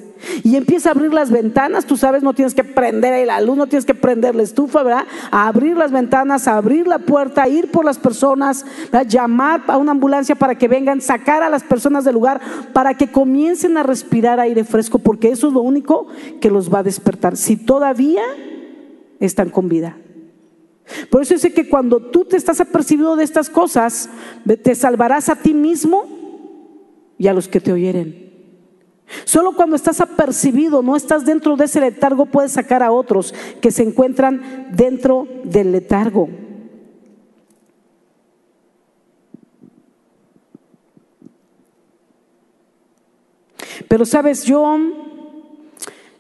[0.44, 3.56] Y empieza a abrir las ventanas, tú sabes, no tienes que prender ahí la luz,
[3.56, 5.06] no tienes que prender la estufa, ¿verdad?
[5.30, 9.62] A abrir las ventanas, a abrir la puerta, a ir por las personas, a llamar
[9.66, 12.40] a una ambulancia para que vengan, sacar a las personas del lugar,
[12.72, 16.06] para que comiencen a respirar aire fresco, porque eso es lo único
[16.40, 18.22] que los va a despertar, si todavía
[19.20, 19.96] están con vida.
[21.11, 24.08] Por eso dice que cuando tú te estás apercibido de estas cosas,
[24.62, 26.04] te salvarás a ti mismo
[27.18, 28.31] y a los que te oyeren.
[29.25, 33.70] Solo cuando estás apercibido, no estás dentro de ese letargo, puedes sacar a otros que
[33.70, 36.29] se encuentran dentro del letargo.
[43.88, 44.79] Pero sabes, yo,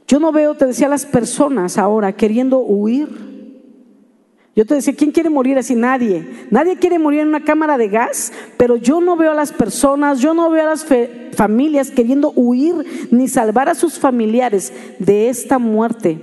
[0.06, 3.31] yo no veo, te decía, las personas ahora queriendo huir
[4.54, 5.74] yo te decía, ¿quién quiere morir así?
[5.74, 6.46] Nadie.
[6.50, 10.20] Nadie quiere morir en una cámara de gas, pero yo no veo a las personas,
[10.20, 10.86] yo no veo a las
[11.34, 16.20] familias queriendo huir ni salvar a sus familiares de esta muerte.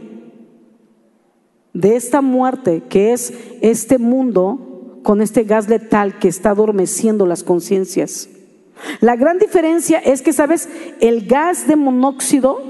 [1.73, 7.43] De esta muerte que es este mundo con este gas letal que está adormeciendo las
[7.43, 8.29] conciencias.
[9.01, 10.69] La gran diferencia es que, ¿sabes?
[10.99, 12.61] El gas de monóxido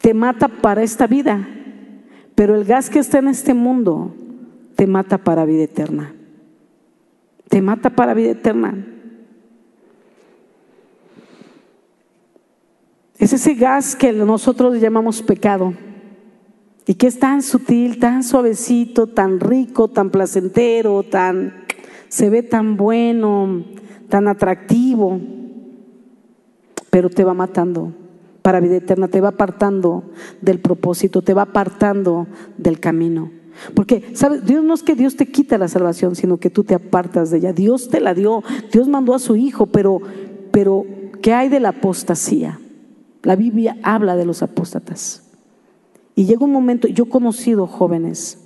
[0.00, 1.59] te mata para esta vida
[2.40, 4.14] pero el gas que está en este mundo
[4.74, 6.14] te mata para vida eterna.
[7.50, 8.82] Te mata para vida eterna.
[13.18, 15.74] Es ese gas que nosotros llamamos pecado
[16.86, 21.66] y que es tan sutil, tan suavecito, tan rico, tan placentero, tan
[22.08, 23.66] se ve tan bueno,
[24.08, 25.20] tan atractivo,
[26.88, 27.99] pero te va matando
[28.42, 30.04] para vida eterna, te va apartando
[30.40, 32.26] del propósito, te va apartando
[32.56, 33.30] del camino.
[33.74, 34.44] Porque, ¿sabes?
[34.44, 37.38] Dios no es que Dios te quita la salvación, sino que tú te apartas de
[37.38, 37.52] ella.
[37.52, 40.00] Dios te la dio, Dios mandó a su Hijo, pero,
[40.50, 40.84] pero
[41.22, 42.60] ¿qué hay de la apostasía?
[43.22, 45.22] La Biblia habla de los apóstatas.
[46.14, 48.38] Y llega un momento, yo he conocido jóvenes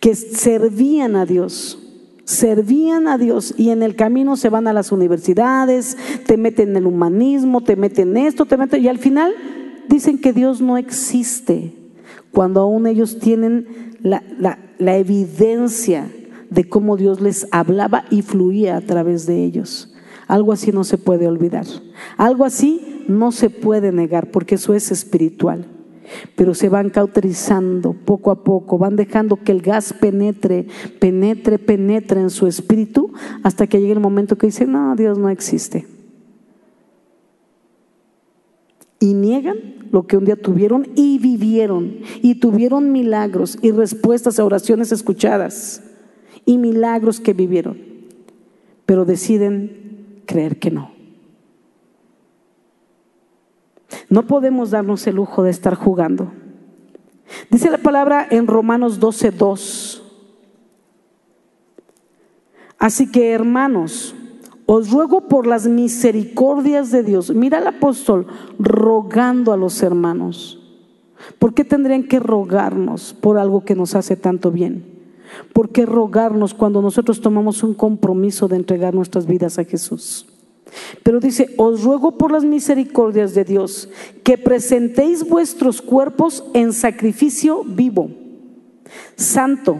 [0.00, 1.85] que servían a Dios,
[2.26, 6.76] servían a Dios y en el camino se van a las universidades, te meten en
[6.76, 9.32] el humanismo, te meten esto, te meten y al final
[9.88, 11.72] dicen que Dios no existe,
[12.32, 14.22] cuando aún ellos tienen la,
[14.78, 16.10] la evidencia
[16.50, 19.94] de cómo Dios les hablaba y fluía a través de ellos.
[20.26, 21.66] Algo así no se puede olvidar.
[22.16, 25.75] Algo así no se puede negar porque eso es espiritual
[26.34, 30.66] pero se van cauterizando poco a poco, van dejando que el gas penetre,
[30.98, 35.28] penetre, penetre en su espíritu hasta que llegue el momento que dicen, no, Dios no
[35.28, 35.86] existe.
[38.98, 39.56] Y niegan
[39.92, 45.82] lo que un día tuvieron y vivieron, y tuvieron milagros y respuestas a oraciones escuchadas,
[46.44, 47.78] y milagros que vivieron,
[48.86, 50.95] pero deciden creer que no.
[54.08, 56.32] No podemos darnos el lujo de estar jugando.
[57.50, 60.02] Dice la palabra en Romanos 12:2.
[62.78, 64.14] Así que hermanos,
[64.66, 67.34] os ruego por las misericordias de Dios.
[67.34, 68.26] Mira al apóstol
[68.58, 70.62] rogando a los hermanos.
[71.38, 74.96] ¿Por qué tendrían que rogarnos por algo que nos hace tanto bien?
[75.52, 80.26] ¿Por qué rogarnos cuando nosotros tomamos un compromiso de entregar nuestras vidas a Jesús?
[81.02, 83.88] Pero dice, os ruego por las misericordias de Dios
[84.24, 88.10] que presentéis vuestros cuerpos en sacrificio vivo,
[89.14, 89.78] santo,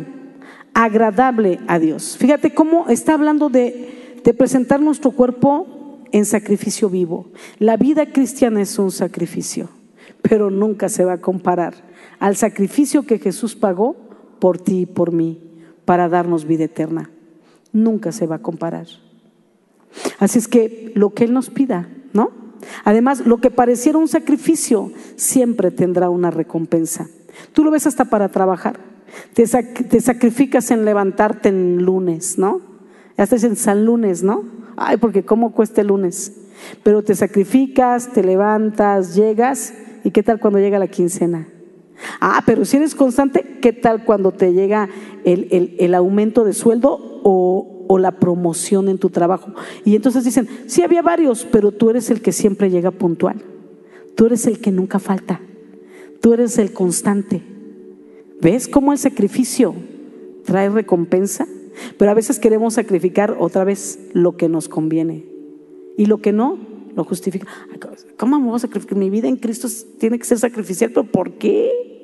[0.74, 2.16] agradable a Dios.
[2.18, 7.30] Fíjate cómo está hablando de, presentar nuestro cuerpo en sacrificio vivo.
[7.58, 9.70] La vida cristiana es un sacrificio,
[10.20, 11.74] pero nunca se va a comparar
[12.18, 13.96] al sacrificio que Jesús pagó
[14.38, 15.40] por ti y por mí
[15.84, 17.10] para darnos vida eterna.
[17.72, 18.86] Nunca se va a comparar.
[20.18, 22.30] Así es que lo que Él nos pida, ¿no?
[22.84, 27.08] Además, lo que pareciera un sacrificio siempre tendrá una recompensa.
[27.52, 28.80] Tú lo ves hasta para trabajar.
[29.34, 32.60] Te, sacrificas en levantarte en lunes, ¿no?
[33.16, 34.44] Ya estás en San Lunes, ¿no?
[34.76, 36.32] Ay, porque ¿cómo cuesta el lunes?
[36.82, 39.72] Pero te sacrificas, te levantas, llegas,
[40.04, 41.48] ¿y qué tal cuando llega la quincena?
[42.20, 44.88] Ah, pero si eres constante, ¿qué tal cuando te llega
[45.24, 49.52] el, aumento de sueldo o, o, la promoción en tu trabajo?
[49.84, 53.42] Y entonces dicen, sí había varios, pero tú eres el que siempre llega puntual.
[54.14, 55.40] Tú eres el que nunca falta.
[56.20, 57.42] Tú eres el constante.
[58.40, 59.74] ¿Ves cómo el sacrificio
[60.44, 61.46] trae recompensa?
[61.98, 65.26] Pero a veces queremos sacrificar otra vez lo que nos conviene.
[65.98, 66.58] Y lo que no,
[66.94, 67.46] lo justifica.
[68.16, 68.98] ¿Cómo me voy a sacrificar?
[68.98, 69.68] Mi vida en Cristo
[69.98, 71.95] tiene que ser sacrificial, pero ¿por qué?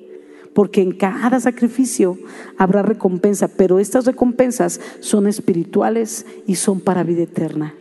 [0.55, 2.19] Porque en cada sacrificio
[2.59, 7.75] habrá recompensa, pero estas recompensas son espirituales y son para vida eterna.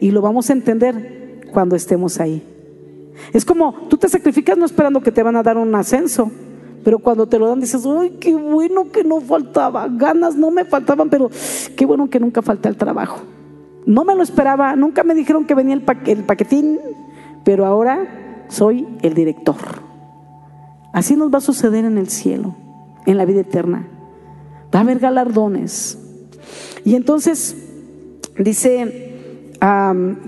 [0.00, 2.42] Y lo vamos a entender cuando estemos ahí.
[3.32, 6.30] Es como tú te sacrificas no esperando que te van a dar un ascenso,
[6.84, 9.88] pero cuando te lo dan dices, ¡ay, qué bueno que no faltaba!
[9.88, 11.30] Ganas no me faltaban, pero
[11.76, 13.20] qué bueno que nunca falta el trabajo.
[13.86, 16.78] No me lo esperaba, nunca me dijeron que venía el, el paquetín,
[17.44, 19.87] pero ahora soy el director.
[20.92, 22.56] Así nos va a suceder en el cielo,
[23.06, 23.88] en la vida eterna.
[24.74, 25.98] Va a haber galardones.
[26.84, 27.56] Y entonces
[28.38, 29.14] dice,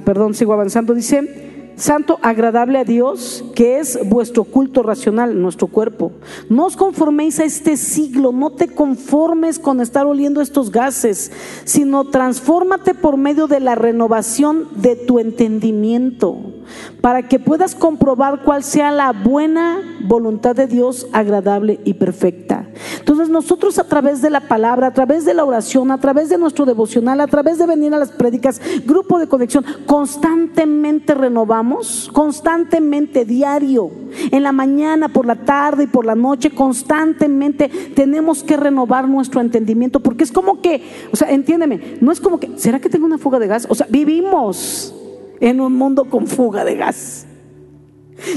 [0.04, 6.12] perdón, sigo avanzando, dice, santo, agradable a Dios, que es vuestro culto racional, nuestro cuerpo.
[6.48, 11.32] No os conforméis a este siglo, no te conformes con estar oliendo estos gases,
[11.64, 16.54] sino transfórmate por medio de la renovación de tu entendimiento,
[17.00, 22.68] para que puedas comprobar cuál sea la buena voluntad de Dios, agradable y perfecta.
[22.98, 26.38] Entonces nosotros a través de la palabra, a través de la oración, a través de
[26.38, 33.24] nuestro devocional, a través de venir a las prédicas, grupo de conexión, constantemente renovamos, constantemente,
[33.24, 33.90] diario,
[34.30, 39.40] en la mañana, por la tarde y por la noche, constantemente tenemos que renovar nuestro
[39.40, 43.06] entendimiento, porque es como que, o sea, entiéndeme, no es como que, ¿será que tengo
[43.06, 43.66] una fuga de gas?
[43.68, 44.94] O sea, vivimos
[45.40, 47.26] en un mundo con fuga de gas.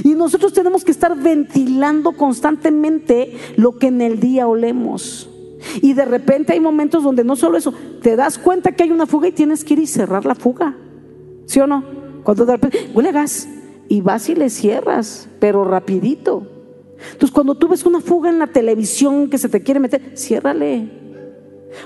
[0.04, 5.30] Y nosotros tenemos que estar ventilando constantemente lo que en el día olemos.
[5.82, 9.06] Y de repente hay momentos donde no solo eso, te das cuenta que hay una
[9.06, 10.76] fuga y tienes que ir y cerrar la fuga.
[11.46, 11.84] ¿Sí o no?
[12.24, 13.48] Cuando de repente huele gas
[13.90, 16.48] y vas y le cierras, pero rapidito.
[17.12, 20.90] Entonces cuando tú ves una fuga en la televisión que se te quiere meter, ciérrale.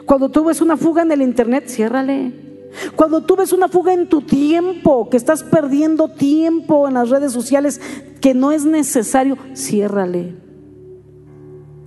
[0.06, 2.47] Cuando tú ves una fuga en el internet, ciérrale.
[2.96, 7.32] Cuando tú ves una fuga en tu tiempo, que estás perdiendo tiempo en las redes
[7.32, 7.82] sociales,
[8.22, 10.36] que no es necesario, ciérrale.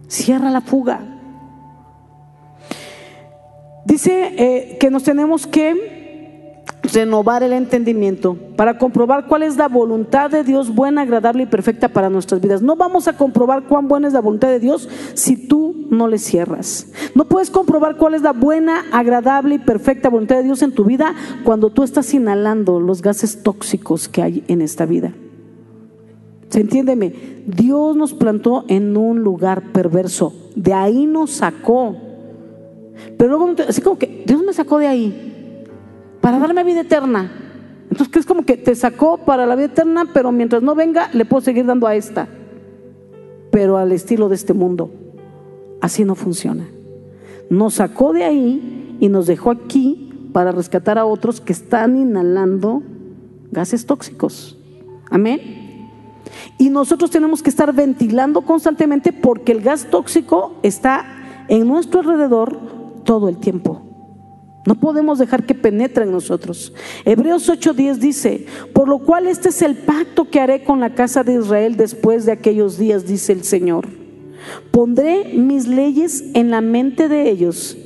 [0.08, 1.00] Cierra la fuga.
[3.84, 5.99] Dice eh, que nos tenemos que
[6.92, 11.88] renovar el entendimiento para comprobar cuál es la voluntad de Dios buena, agradable y perfecta
[11.88, 12.62] para nuestras vidas.
[12.62, 16.18] No vamos a comprobar cuán buena es la voluntad de Dios si tú no le
[16.18, 16.88] cierras.
[17.14, 20.84] No puedes comprobar cuál es la buena, agradable y perfecta voluntad de Dios en tu
[20.84, 25.12] vida cuando tú estás inhalando los gases tóxicos que hay en esta vida.
[26.48, 27.12] ¿Se entiéndeme?
[27.46, 30.32] Dios nos plantó en un lugar perverso.
[30.56, 31.96] De ahí nos sacó.
[33.16, 35.29] Pero luego, así como que Dios me sacó de ahí
[36.20, 37.30] para darme vida eterna.
[37.84, 41.10] Entonces, que es como que te sacó para la vida eterna, pero mientras no venga,
[41.12, 42.28] le puedo seguir dando a esta.
[43.50, 44.90] Pero al estilo de este mundo.
[45.80, 46.68] Así no funciona.
[47.48, 52.82] Nos sacó de ahí y nos dejó aquí para rescatar a otros que están inhalando
[53.50, 54.56] gases tóxicos.
[55.10, 55.88] Amén.
[56.58, 61.04] Y nosotros tenemos que estar ventilando constantemente porque el gas tóxico está
[61.48, 62.56] en nuestro alrededor
[63.04, 63.89] todo el tiempo.
[64.66, 66.72] No podemos dejar que penetre en nosotros.
[67.04, 71.24] Hebreos 8:10 dice, por lo cual este es el pacto que haré con la casa
[71.24, 73.88] de Israel después de aquellos días, dice el Señor.
[74.70, 77.76] Pondré mis leyes en la mente de ellos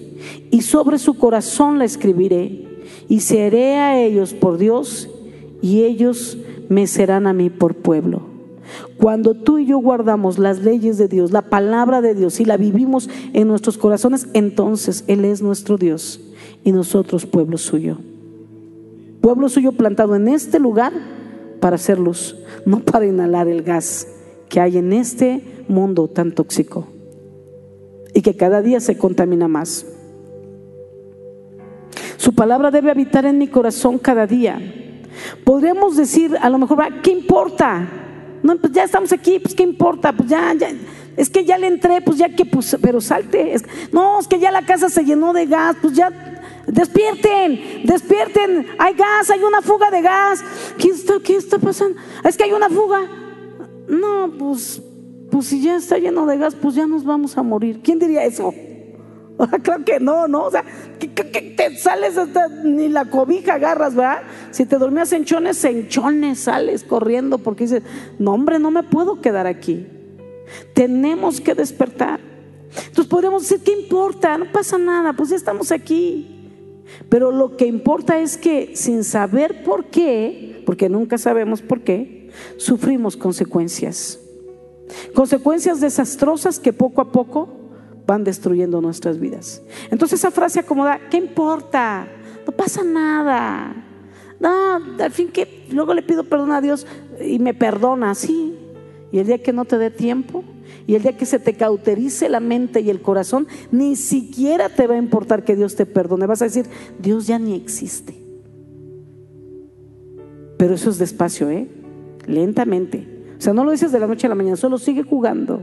[0.50, 2.64] y sobre su corazón la escribiré
[3.08, 5.08] y seré a ellos por Dios
[5.62, 8.33] y ellos me serán a mí por pueblo.
[8.96, 12.56] Cuando tú y yo guardamos las leyes de Dios, la palabra de Dios y la
[12.56, 16.20] vivimos en nuestros corazones, entonces Él es nuestro Dios
[16.62, 17.98] y nosotros pueblo suyo.
[19.20, 20.92] Pueblo suyo plantado en este lugar
[21.60, 24.06] para hacer luz, no para inhalar el gas
[24.48, 26.87] que hay en este mundo tan tóxico
[28.14, 29.87] y que cada día se contamina más.
[32.16, 34.60] Su palabra debe habitar en mi corazón cada día.
[35.44, 37.87] Podríamos decir, a lo mejor, ¿qué importa?
[38.44, 40.12] No, pues ya estamos aquí, pues ¿qué importa?
[40.12, 40.70] Pues ya, ya,
[41.16, 43.56] es que ya le entré, pues ya que, pues, pero salte.
[43.90, 46.12] no, es que ya la casa se llenó de gas, pues ya
[46.66, 50.42] Despierten, despierten, hay gas, hay una fuga de gas.
[50.78, 52.00] ¿Qué está, qué está pasando?
[52.24, 53.00] Es que hay una fuga.
[53.88, 54.80] No, pues,
[55.30, 57.80] pues si ya está lleno de gas, pues ya nos vamos a morir.
[57.82, 58.54] ¿Quién diría eso?
[59.62, 60.44] Claro que no, ¿no?
[60.44, 60.64] O sea,
[60.98, 64.22] que, te sales hasta ni la cobija agarras, ¿verdad?
[64.50, 67.82] Si te dormías en chones, en chones sales corriendo porque dices,
[68.18, 69.87] no hombre, no me puedo quedar aquí.
[70.74, 72.20] Tenemos que despertar.
[72.76, 74.37] Entonces podríamos decir, ¿qué importa?
[74.37, 76.30] No pasa nada, pues ya estamos aquí.
[77.08, 82.30] Pero lo que importa es que sin saber por qué, porque nunca sabemos por qué,
[82.56, 84.20] sufrimos consecuencias.
[85.14, 87.63] Consecuencias desastrosas que poco a poco
[88.07, 89.63] van destruyendo nuestras vidas.
[89.90, 92.07] Entonces esa frase acomoda, ¿qué importa?
[92.46, 93.75] No pasa nada.
[94.40, 96.87] No, al fin que luego le pido perdón a Dios
[97.25, 98.55] y me perdona, sí.
[99.13, 100.44] Y el día que no te dé tiempo,
[100.87, 104.87] y el día que se te cauterice la mente y el corazón, ni siquiera te
[104.87, 106.27] va a importar que Dios te perdone.
[106.27, 106.67] Vas a decir,
[106.98, 108.15] Dios ya ni existe.
[110.59, 111.69] Pero eso es despacio, ¿eh?
[112.27, 113.07] Lentamente.
[113.38, 115.63] O sea, no lo dices de la noche a la mañana, solo sigue jugando.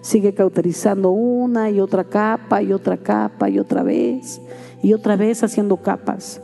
[0.00, 4.40] Sigue cauterizando una y otra capa y otra capa y otra vez
[4.82, 6.40] y otra vez haciendo capas.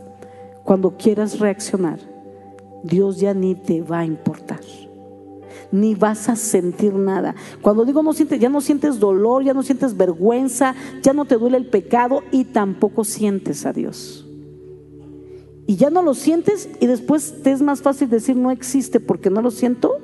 [0.64, 1.99] Cuando quieras reaccionar,
[2.82, 4.61] Dios ya ni te va a importar
[5.74, 7.35] ni vas a sentir nada.
[7.61, 11.37] Cuando digo no sientes, ya no sientes dolor, ya no sientes vergüenza, ya no te
[11.37, 14.24] duele el pecado y tampoco sientes a Dios.
[15.66, 19.30] Y ya no lo sientes y después te es más fácil decir no existe porque
[19.30, 19.97] no lo siento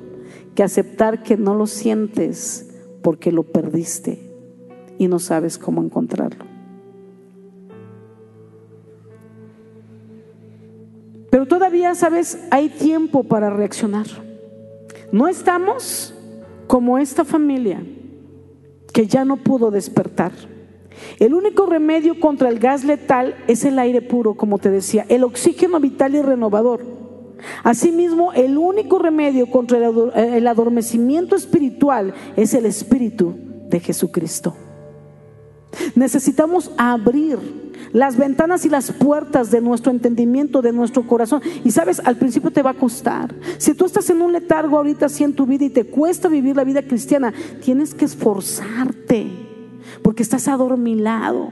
[0.55, 2.70] que aceptar que no lo sientes
[3.01, 4.19] porque lo perdiste
[4.97, 6.45] y no sabes cómo encontrarlo.
[11.29, 14.05] Pero todavía, sabes, hay tiempo para reaccionar.
[15.11, 16.13] No estamos
[16.67, 17.81] como esta familia
[18.93, 20.33] que ya no pudo despertar.
[21.19, 25.23] El único remedio contra el gas letal es el aire puro, como te decía, el
[25.23, 27.00] oxígeno vital y renovador.
[27.63, 33.35] Asimismo, el único remedio contra el adormecimiento espiritual es el Espíritu
[33.69, 34.55] de Jesucristo.
[35.95, 37.39] Necesitamos abrir
[37.93, 41.41] las ventanas y las puertas de nuestro entendimiento, de nuestro corazón.
[41.63, 43.33] Y sabes, al principio te va a costar.
[43.57, 46.55] Si tú estás en un letargo ahorita así en tu vida y te cuesta vivir
[46.55, 47.33] la vida cristiana,
[47.63, 49.27] tienes que esforzarte
[50.01, 51.49] porque estás adormilado.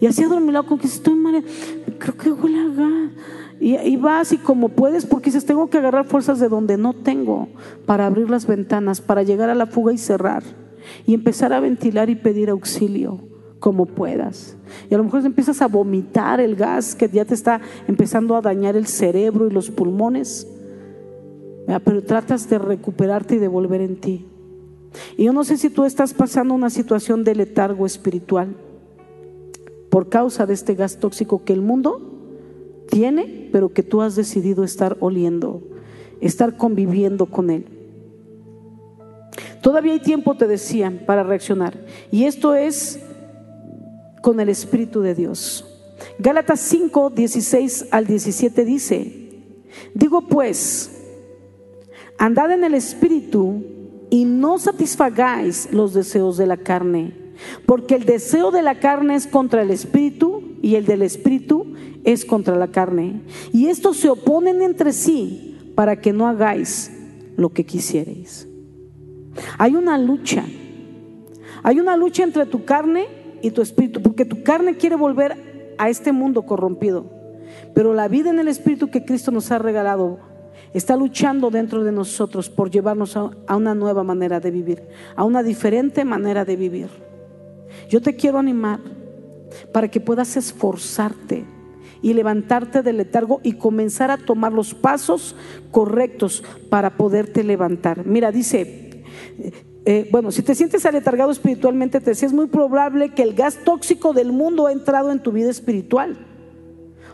[0.00, 1.42] Y así adormilado como que estoy mal,
[1.98, 3.10] creo que huele a gas.
[3.64, 7.46] Y, vas y como puedes, porque dices, tengo que agarrar fuerzas de donde no tengo
[7.86, 10.42] para abrir las ventanas, para llegar a la fuga y cerrar.
[11.06, 13.20] Y empezar a ventilar y pedir auxilio
[13.60, 14.56] como puedas.
[14.90, 18.40] Y a lo mejor empiezas a vomitar el gas que ya te está empezando a
[18.40, 20.48] dañar el cerebro y los pulmones.
[21.84, 24.26] Pero tratas de recuperarte y de volver en ti.
[25.16, 28.56] Y yo no sé si tú estás pasando una situación de letargo espiritual
[29.88, 32.11] por causa de este gas tóxico que el mundo
[32.92, 35.62] tiene, pero que tú has decidido estar oliendo,
[36.20, 37.64] estar conviviendo con él.
[39.62, 41.86] Todavía hay tiempo, te decía, para reaccionar.
[42.10, 43.00] Y esto es
[44.20, 45.64] con el Espíritu de Dios.
[46.18, 49.30] Gálatas 5, 16 al 17 dice,
[49.94, 50.90] digo pues,
[52.18, 53.64] andad en el Espíritu
[54.10, 57.14] y no satisfagáis los deseos de la carne,
[57.64, 61.71] porque el deseo de la carne es contra el Espíritu y el del Espíritu
[62.04, 63.22] es contra la carne.
[63.52, 66.90] Y estos se oponen entre sí para que no hagáis
[67.36, 68.48] lo que quisierais.
[69.58, 70.44] Hay una lucha.
[71.62, 73.06] Hay una lucha entre tu carne
[73.40, 77.06] y tu espíritu, porque tu carne quiere volver a este mundo corrompido.
[77.74, 80.18] Pero la vida en el espíritu que Cristo nos ha regalado
[80.72, 84.82] está luchando dentro de nosotros por llevarnos a, una nueva manera de vivir,
[85.16, 86.88] a una diferente manera de vivir.
[87.88, 88.80] Yo te quiero animar
[89.72, 91.44] para que puedas esforzarte
[92.02, 95.34] y levantarte del letargo y comenzar a tomar los pasos
[95.70, 98.04] correctos para poderte levantar.
[98.04, 99.04] Mira, dice,
[99.84, 103.58] eh, bueno, si te sientes aletargado espiritualmente, te decía, es muy probable que el gas
[103.64, 106.26] tóxico del mundo ha entrado en tu vida espiritual.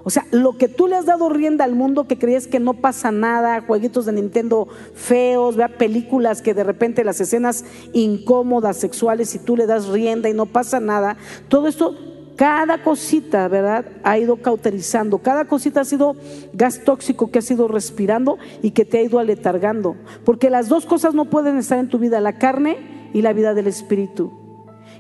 [0.05, 2.75] O sea, lo que tú le has dado rienda al mundo, que creías que no
[2.75, 9.35] pasa nada, jueguitos de Nintendo feos, vea películas que de repente las escenas incómodas, sexuales,
[9.35, 11.17] y tú le das rienda y no pasa nada,
[11.49, 11.95] todo esto
[12.39, 13.85] cada cosita, ¿verdad?
[14.05, 15.19] Ha ido cauterizando.
[15.19, 16.15] Cada cosita ha sido
[16.53, 19.97] gas tóxico que has ido respirando y que te ha ido aletargando.
[20.25, 23.55] Porque las dos cosas no pueden estar en tu vida, la carne y la vida
[23.55, 24.33] del espíritu.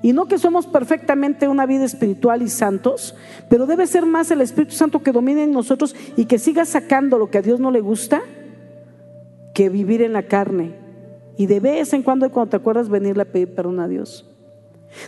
[0.03, 3.15] Y no que somos perfectamente una vida espiritual y santos,
[3.49, 7.19] pero debe ser más el Espíritu Santo que domine en nosotros y que siga sacando
[7.19, 8.21] lo que a Dios no le gusta
[9.55, 10.75] que vivir en la carne.
[11.37, 14.29] Y de vez en cuando, cuando te acuerdas, venirle a pedir perdón a Dios.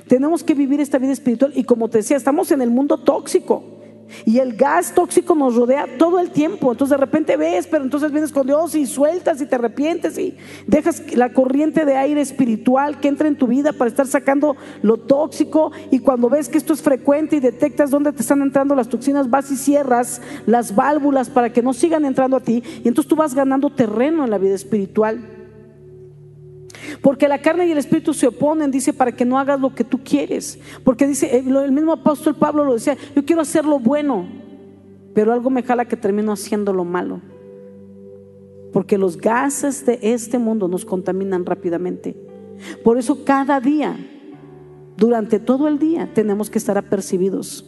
[0.06, 3.80] Tenemos que vivir esta vida espiritual y como te decía, estamos en el mundo tóxico.
[4.24, 6.72] Y el gas tóxico nos rodea todo el tiempo.
[6.72, 10.36] Entonces de repente ves, pero entonces vienes con Dios y sueltas y te arrepientes y
[10.66, 14.96] dejas la corriente de aire espiritual que entra en tu vida para estar sacando lo
[14.96, 15.72] tóxico.
[15.90, 19.30] Y cuando ves que esto es frecuente y detectas dónde te están entrando las toxinas,
[19.30, 22.62] vas y cierras las válvulas para que no sigan entrando a ti.
[22.84, 25.39] Y entonces tú vas ganando terreno en la vida espiritual.
[27.00, 29.84] Porque la carne y el espíritu se oponen, dice, para que no hagas lo que
[29.84, 30.58] tú quieres.
[30.84, 34.26] Porque dice, eh, el mismo apóstol Pablo lo decía, yo quiero hacer lo bueno,
[35.14, 37.20] pero algo me jala que termino haciendo lo malo.
[38.72, 42.16] Porque los gases de este mundo nos contaminan rápidamente.
[42.84, 43.96] Por eso cada día,
[44.96, 47.66] durante todo el día, tenemos que estar apercibidos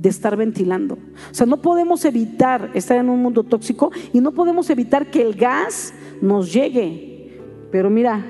[0.00, 0.94] de estar ventilando.
[0.94, 5.20] O sea, no podemos evitar estar en un mundo tóxico y no podemos evitar que
[5.20, 5.92] el gas
[6.22, 7.38] nos llegue.
[7.70, 8.24] Pero mira,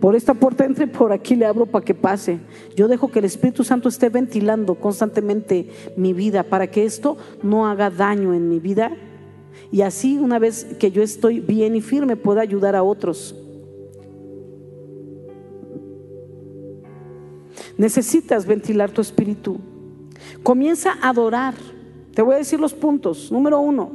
[0.00, 2.38] por esta puerta entre, por aquí le abro para que pase.
[2.74, 7.66] Yo dejo que el Espíritu Santo esté ventilando constantemente mi vida para que esto no
[7.66, 8.92] haga daño en mi vida.
[9.72, 13.34] Y así una vez que yo estoy bien y firme pueda ayudar a otros.
[17.76, 19.58] Necesitas ventilar tu espíritu.
[20.42, 21.54] Comienza a adorar.
[22.14, 23.30] Te voy a decir los puntos.
[23.30, 23.90] Número uno,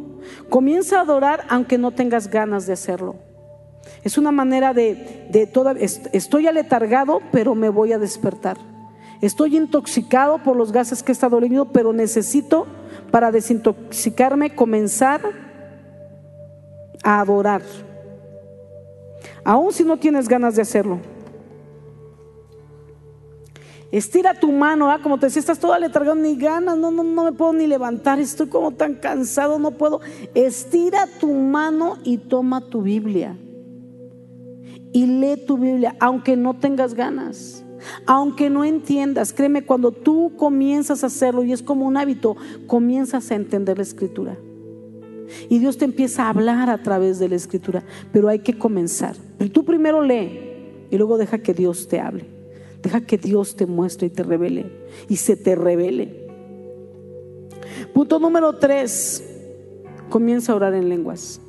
[0.50, 3.31] comienza a adorar aunque no tengas ganas de hacerlo.
[4.04, 8.58] Es una manera de, de toda, estoy aletargado, pero me voy a despertar.
[9.22, 12.66] Estoy intoxicado por los gases que he estado leyendo, pero necesito
[13.12, 15.22] para desintoxicarme comenzar
[17.04, 17.62] a adorar.
[19.44, 21.00] Aún si no tienes ganas de hacerlo.
[23.92, 25.00] Estira tu mano, ¿ah?
[25.04, 28.20] como te decía, estás todo aletargado, ni ganas, no, no, no me puedo ni levantar,
[28.20, 30.00] estoy como tan cansado, no puedo.
[30.34, 33.38] Estira tu mano y toma tu Biblia
[34.94, 37.64] y lee tu Biblia, aunque no tengas ganas,
[38.06, 39.34] aunque no entiendas.
[39.34, 42.36] Créeme, cuando tú comienzas a hacerlo y es como un hábito,
[42.68, 44.38] comienzas a entender la escritura.
[45.50, 49.16] Y Dios te empieza a hablar a través de la escritura, pero hay que comenzar.
[49.54, 52.26] Tú primero lee y luego deja que Dios te hable.
[52.82, 54.72] Deja que Dios te muestre y te revele
[55.08, 56.28] y se te revele.
[57.94, 59.24] Punto número tres,
[60.10, 61.40] comienza a orar en lenguas.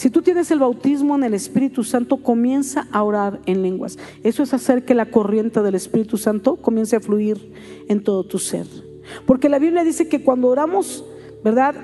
[0.00, 3.98] Si tú tienes el bautismo en el Espíritu Santo, comienza a orar en lenguas.
[4.24, 7.52] Eso es hacer que la corriente del Espíritu Santo comience a fluir
[7.86, 8.66] en todo tu ser.
[9.26, 11.04] Porque la Biblia dice que cuando oramos,
[11.44, 11.74] ¿verdad?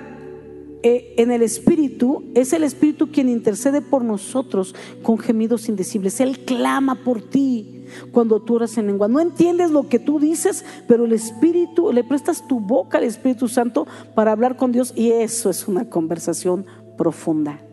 [0.82, 6.18] Eh, en el Espíritu, es el Espíritu quien intercede por nosotros con gemidos indecibles.
[6.18, 9.08] Él clama por ti cuando tú oras en lengua.
[9.08, 13.46] No entiendes lo que tú dices, pero el Espíritu, le prestas tu boca al Espíritu
[13.46, 16.64] Santo para hablar con Dios y eso es una conversación
[16.96, 17.65] profunda.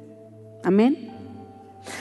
[0.64, 1.14] Amén.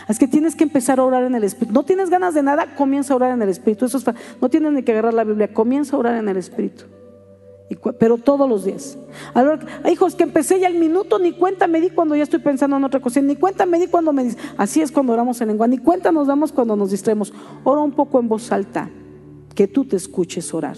[0.08, 1.74] Es que tienes que empezar a orar en el Espíritu.
[1.74, 3.86] No tienes ganas de nada, comienza a orar en el Espíritu.
[3.86, 3.98] Eso
[4.40, 6.84] no tienes ni que agarrar la Biblia, comienza a orar en el Espíritu.
[7.98, 8.98] pero todos los días.
[9.90, 12.84] hijos, que empecé ya el minuto, ni cuenta me di cuando ya estoy pensando en
[12.84, 14.36] otra cosa, ni cuenta me di cuando me di.
[14.56, 17.32] Así es cuando oramos en lengua, ni cuenta nos damos cuando nos distraemos.
[17.64, 18.90] Ora un poco en voz alta,
[19.54, 20.76] que tú te escuches orar,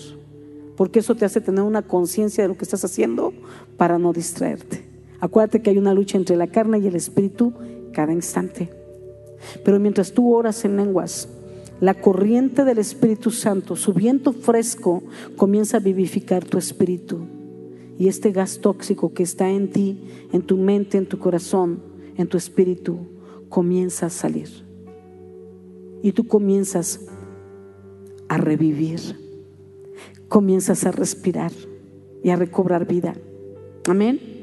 [0.76, 3.32] porque eso te hace tener una conciencia de lo que estás haciendo
[3.76, 4.84] para no distraerte.
[5.20, 7.54] Acuérdate que hay una lucha entre la carne y el espíritu
[7.94, 8.68] cada instante.
[9.64, 11.28] Pero mientras tú oras en lenguas,
[11.80, 15.02] la corriente del Espíritu Santo, su viento fresco,
[15.36, 17.26] comienza a vivificar tu espíritu.
[17.98, 20.00] Y este gas tóxico que está en ti,
[20.32, 21.80] en tu mente, en tu corazón,
[22.16, 22.98] en tu espíritu,
[23.48, 24.48] comienza a salir.
[26.02, 27.00] Y tú comienzas
[28.28, 29.00] a revivir,
[30.28, 31.52] comienzas a respirar
[32.22, 33.14] y a recobrar vida.
[33.86, 34.33] Amén.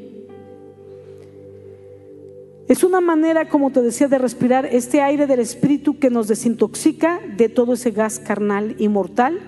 [2.71, 7.19] Es una manera, como te decía, de respirar este aire del Espíritu que nos desintoxica
[7.35, 9.41] de todo ese gas carnal y mortal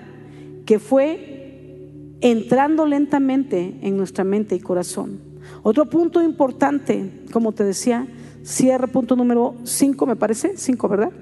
[0.66, 5.20] que fue entrando lentamente en nuestra mente y corazón.
[5.62, 8.06] Otro punto importante, como te decía,
[8.42, 11.12] cierra punto número 5, me parece, 5, ¿verdad?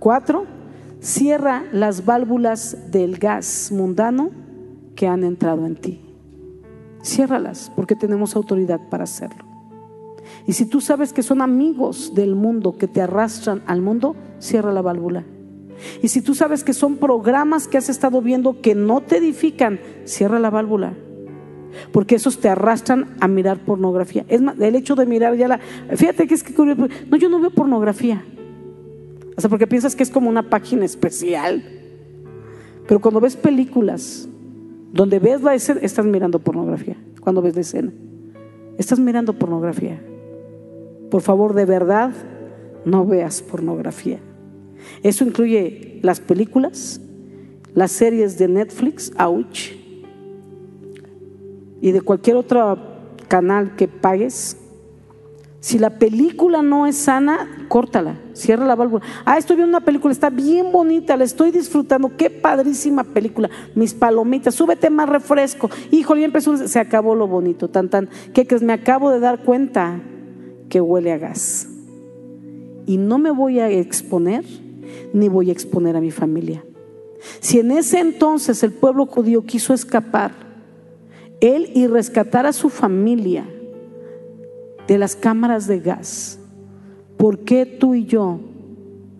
[0.00, 0.44] 4,
[1.00, 4.28] cierra las válvulas del gas mundano
[4.94, 6.02] que han entrado en ti.
[7.02, 9.53] Ciérralas porque tenemos autoridad para hacerlo.
[10.46, 14.72] Y si tú sabes que son amigos del mundo que te arrastran al mundo, cierra
[14.72, 15.24] la válvula.
[16.02, 19.80] Y si tú sabes que son programas que has estado viendo que no te edifican,
[20.04, 20.94] cierra la válvula.
[21.92, 24.24] Porque esos te arrastran a mirar pornografía.
[24.28, 25.60] Es más, el hecho de mirar ya la.
[25.96, 26.88] Fíjate que es que curioso.
[27.10, 28.24] No, yo no veo pornografía.
[29.36, 31.64] O sea, porque piensas que es como una página especial.
[32.86, 34.28] Pero cuando ves películas
[34.92, 36.96] donde ves la escena, estás mirando pornografía.
[37.20, 37.92] Cuando ves la escena,
[38.78, 40.00] estás mirando pornografía.
[41.10, 42.12] Por favor, de verdad,
[42.84, 44.20] no veas pornografía.
[45.02, 47.00] Eso incluye las películas,
[47.74, 49.72] las series de Netflix, ouch,
[51.80, 52.78] y de cualquier otro
[53.28, 54.56] canal que pagues,
[55.60, 59.02] si la película no es sana, córtala, cierra la válvula.
[59.24, 63.48] Ah, estoy viendo una película, está bien bonita, la estoy disfrutando, qué padrísima película.
[63.74, 65.70] Mis palomitas, súbete más refresco.
[65.90, 68.10] Híjole, ya empezó, se acabó lo bonito, tan tan.
[68.34, 68.62] ¿Qué crees?
[68.62, 70.02] Me acabo de dar cuenta
[70.68, 71.68] que huele a gas.
[72.86, 74.44] Y no me voy a exponer,
[75.12, 76.64] ni voy a exponer a mi familia.
[77.40, 80.32] Si en ese entonces el pueblo judío quiso escapar,
[81.40, 83.46] él y rescatar a su familia,
[84.86, 86.38] de las cámaras de gas,
[87.16, 88.40] ¿por qué tú y yo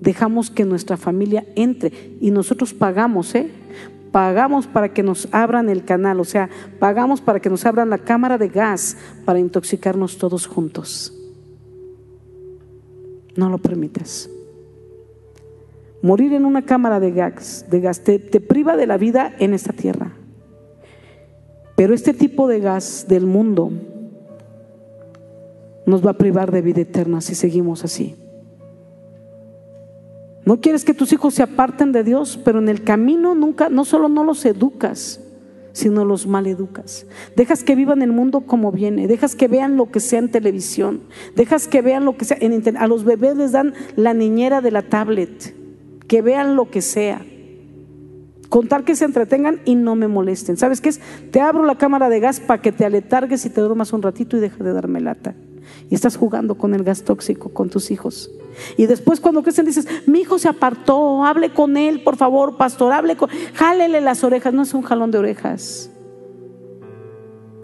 [0.00, 2.16] dejamos que nuestra familia entre?
[2.20, 3.50] Y nosotros pagamos, ¿eh?
[4.12, 7.98] Pagamos para que nos abran el canal, o sea, pagamos para que nos abran la
[7.98, 11.12] cámara de gas para intoxicarnos todos juntos.
[13.36, 14.30] No lo permitas.
[16.02, 19.54] Morir en una cámara de gas, de gas te, te priva de la vida en
[19.54, 20.12] esta tierra.
[21.76, 23.72] Pero este tipo de gas del mundo
[25.86, 28.16] nos va a privar de vida eterna si seguimos así.
[30.44, 33.84] No quieres que tus hijos se aparten de Dios, pero en el camino nunca, no
[33.84, 35.20] solo no los educas,
[35.74, 37.06] sino los maleducas.
[37.36, 41.02] Dejas que vivan el mundo como viene, dejas que vean lo que sea en televisión,
[41.36, 42.82] dejas que vean lo que sea en internet.
[42.82, 45.54] A los bebés les dan la niñera de la tablet,
[46.08, 47.26] que vean lo que sea.
[48.48, 50.56] Contar que se entretengan y no me molesten.
[50.56, 51.00] ¿Sabes qué es?
[51.32, 54.36] Te abro la cámara de gas para que te aletargues y te duermas un ratito
[54.36, 55.34] y deja de darme lata
[55.90, 58.30] y estás jugando con el gas tóxico con tus hijos.
[58.76, 62.92] Y después cuando crecen dices, mi hijo se apartó, hable con él, por favor, pastor,
[62.92, 65.90] hable con, jálele las orejas, no es un jalón de orejas.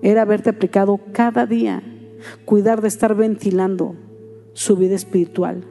[0.02, 1.82] Era haberte aplicado cada día,
[2.44, 3.94] cuidar de estar ventilando
[4.52, 5.64] su vida espiritual,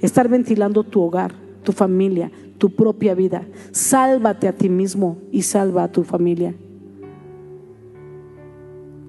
[0.00, 3.46] estar ventilando tu hogar, tu familia, tu propia vida.
[3.72, 6.54] Sálvate a ti mismo y salva a tu familia.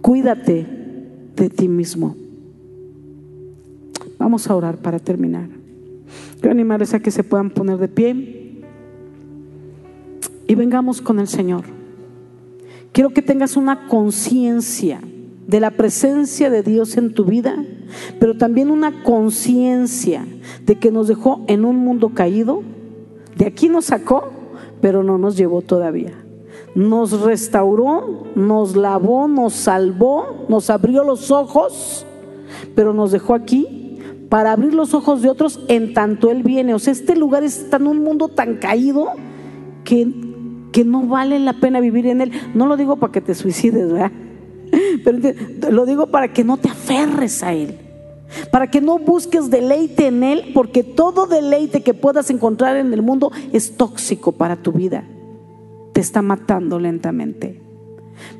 [0.01, 0.66] Cuídate
[1.36, 2.22] de ti mismo.
[4.24, 5.49] Vamos a orar para terminar.
[6.39, 8.61] Quiero animarles a que se puedan poner de pie
[10.47, 11.65] y vengamos con el Señor.
[12.93, 15.01] Quiero que tengas una conciencia
[15.45, 17.65] de la presencia de Dios en tu vida,
[18.17, 20.26] pero también una conciencia
[20.65, 22.63] de que nos dejó en un mundo caído.
[23.36, 24.32] De aquí nos sacó,
[24.80, 26.13] pero no nos llevó todavía.
[26.76, 32.05] Nos restauró, nos lavó, nos salvó, nos abrió los ojos,
[32.74, 33.72] pero nos dejó aquí
[34.34, 36.73] para abrir los ojos de otros en tanto Él viene.
[36.73, 39.09] O sea, este lugar está en un mundo tan caído
[39.84, 40.11] que,
[40.71, 42.31] que no vale la pena vivir en Él.
[42.55, 44.11] No lo digo para que te suicides, ¿verdad?
[45.03, 45.19] Pero
[45.71, 47.77] lo digo para que no te aferres a Él.
[48.49, 53.03] Para que no busques deleite en Él, porque todo deleite que puedas encontrar en el
[53.03, 55.03] mundo es tóxico para tu vida.
[55.93, 57.61] Te está matando lentamente.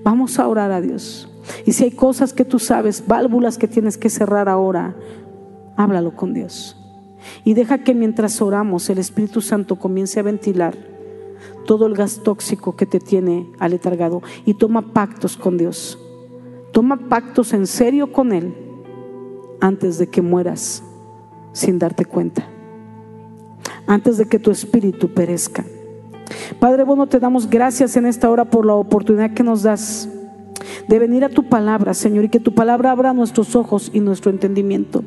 [0.04, 1.30] Vamos a orar a Dios.
[1.68, 4.96] Y si hay cosas que tú sabes, válvulas que tienes que cerrar ahora,
[5.76, 6.78] háblalo con Dios.
[7.44, 10.76] Y deja que mientras oramos el Espíritu Santo comience a ventilar
[11.66, 15.98] todo el gas tóxico que te tiene aletargado y toma pactos con Dios.
[16.72, 18.54] Toma pactos en serio con Él
[19.62, 20.84] antes de que mueras
[21.54, 22.48] sin darte cuenta.
[23.88, 25.64] Antes de que tu espíritu perezca.
[26.60, 30.10] Padre bueno, te damos gracias en esta hora por la oportunidad que nos das
[30.88, 34.32] de venir a tu palabra, Señor, y que tu palabra abra nuestros ojos y nuestro
[34.32, 35.04] entendimiento.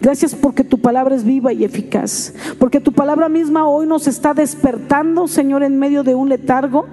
[0.00, 2.34] Gracias porque tu palabra es viva y eficaz.
[2.58, 6.86] Porque tu palabra misma hoy nos está despertando, Señor, en medio de un letargo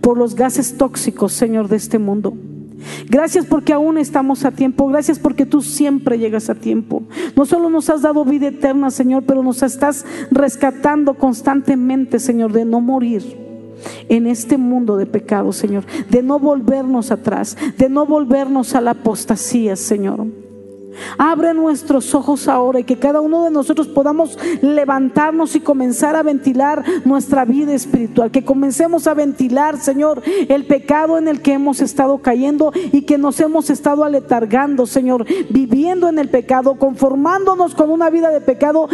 [0.00, 2.34] por los gases tóxicos, Señor, de este mundo.
[3.08, 4.86] Gracias porque aún estamos a tiempo.
[4.88, 7.02] Gracias porque tú siempre llegas a tiempo.
[7.36, 12.64] No solo nos has dado vida eterna, Señor, pero nos estás rescatando constantemente, Señor, de
[12.64, 13.44] no morir
[14.08, 15.84] en este mundo de pecado, Señor.
[16.10, 20.43] De no volvernos atrás, de no volvernos a la apostasía, Señor.
[21.18, 26.22] Abre nuestros ojos ahora y que cada uno de nosotros podamos levantarnos y comenzar a
[26.22, 28.30] ventilar nuestra vida espiritual.
[28.30, 33.18] Que comencemos a ventilar, Señor, el pecado en el que hemos estado cayendo y que
[33.18, 38.88] nos hemos estado aletargando, Señor, viviendo en el pecado, conformándonos con una vida de pecado,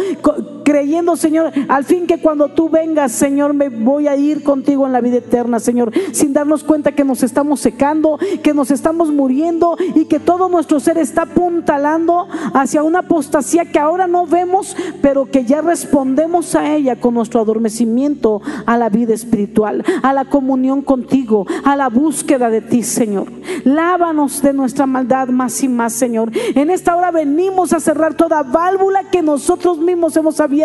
[0.71, 4.93] creyendo, Señor, al fin que cuando tú vengas, Señor, me voy a ir contigo en
[4.93, 9.75] la vida eterna, Señor, sin darnos cuenta que nos estamos secando, que nos estamos muriendo
[9.95, 15.29] y que todo nuestro ser está apuntalando hacia una apostasía que ahora no vemos, pero
[15.29, 20.83] que ya respondemos a ella con nuestro adormecimiento a la vida espiritual, a la comunión
[20.83, 23.27] contigo, a la búsqueda de ti, Señor.
[23.65, 26.31] Lávanos de nuestra maldad más y más, Señor.
[26.55, 30.60] En esta hora venimos a cerrar toda válvula que nosotros mismos hemos abierto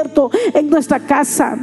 [0.54, 1.56] en nuestra casa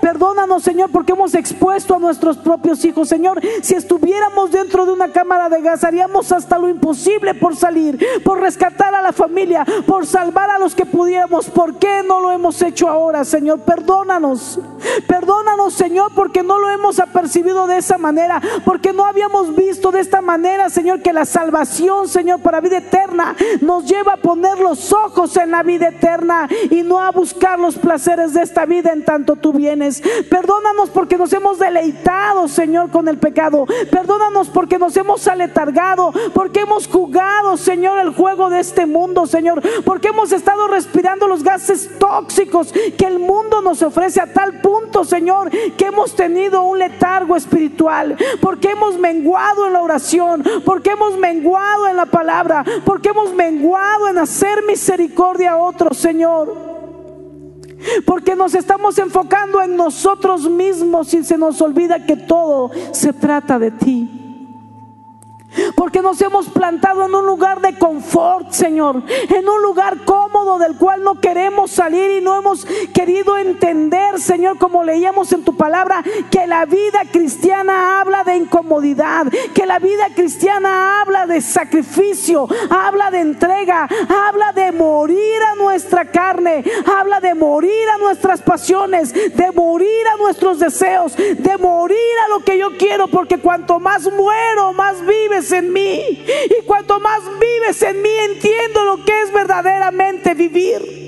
[0.00, 3.08] Perdónanos, Señor, porque hemos expuesto a nuestros propios hijos.
[3.08, 7.98] Señor, si estuviéramos dentro de una cámara de gas, haríamos hasta lo imposible por salir,
[8.24, 11.50] por rescatar a la familia, por salvar a los que pudiéramos.
[11.50, 13.60] ¿Por qué no lo hemos hecho ahora, Señor?
[13.60, 14.60] Perdónanos.
[15.06, 20.00] Perdónanos, Señor, porque no lo hemos apercibido de esa manera, porque no habíamos visto de
[20.00, 24.92] esta manera, Señor, que la salvación, Señor, para vida eterna nos lleva a poner los
[24.92, 29.04] ojos en la vida eterna y no a buscar los placeres de esta vida en
[29.04, 29.52] tanto tu
[30.28, 33.66] Perdónanos porque nos hemos deleitado, Señor, con el pecado.
[33.90, 39.62] Perdónanos porque nos hemos aletargado, porque hemos jugado, Señor, el juego de este mundo, Señor.
[39.84, 45.04] Porque hemos estado respirando los gases tóxicos que el mundo nos ofrece a tal punto,
[45.04, 48.16] Señor, que hemos tenido un letargo espiritual.
[48.40, 54.08] Porque hemos menguado en la oración, porque hemos menguado en la palabra, porque hemos menguado
[54.08, 56.63] en hacer misericordia a otros, Señor.
[58.04, 63.58] Porque nos estamos enfocando en nosotros mismos y se nos olvida que todo se trata
[63.58, 64.23] de ti.
[65.76, 69.02] Porque nos hemos plantado en un lugar de confort, Señor.
[69.28, 74.58] En un lugar cómodo del cual no queremos salir y no hemos querido entender, Señor,
[74.58, 80.08] como leíamos en tu palabra, que la vida cristiana habla de incomodidad, que la vida
[80.14, 86.64] cristiana habla de sacrificio, habla de entrega, habla de morir a nuestra carne,
[86.98, 92.40] habla de morir a nuestras pasiones, de morir a nuestros deseos, de morir a lo
[92.40, 96.24] que yo quiero, porque cuanto más muero, más vives mí.
[96.58, 101.04] Y cuanto más vives en mí, entiendo lo que es verdaderamente vivir.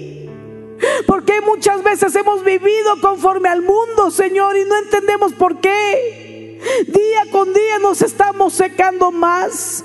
[1.07, 6.61] Porque muchas veces hemos vivido conforme al mundo, Señor, y no entendemos por qué.
[6.87, 9.85] Día con día nos estamos secando más.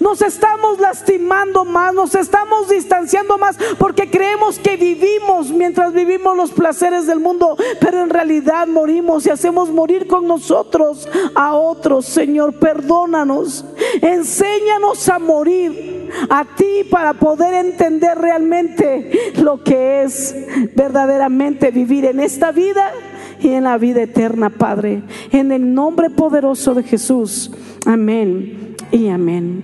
[0.00, 6.50] Nos estamos lastimando más, nos estamos distanciando más porque creemos que vivimos mientras vivimos los
[6.50, 12.06] placeres del mundo, pero en realidad morimos y hacemos morir con nosotros a otros.
[12.06, 13.64] Señor, perdónanos,
[14.00, 20.34] enséñanos a morir a ti para poder entender realmente lo que es
[20.74, 22.92] verdaderamente vivir en esta vida
[23.40, 25.02] y en la vida eterna, Padre.
[25.32, 27.50] En el nombre poderoso de Jesús.
[27.84, 29.62] Amén y amén.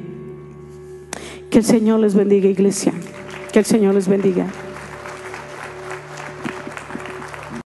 [1.51, 2.93] Que el Señor les bendiga, iglesia.
[3.53, 4.47] Que el Señor les bendiga.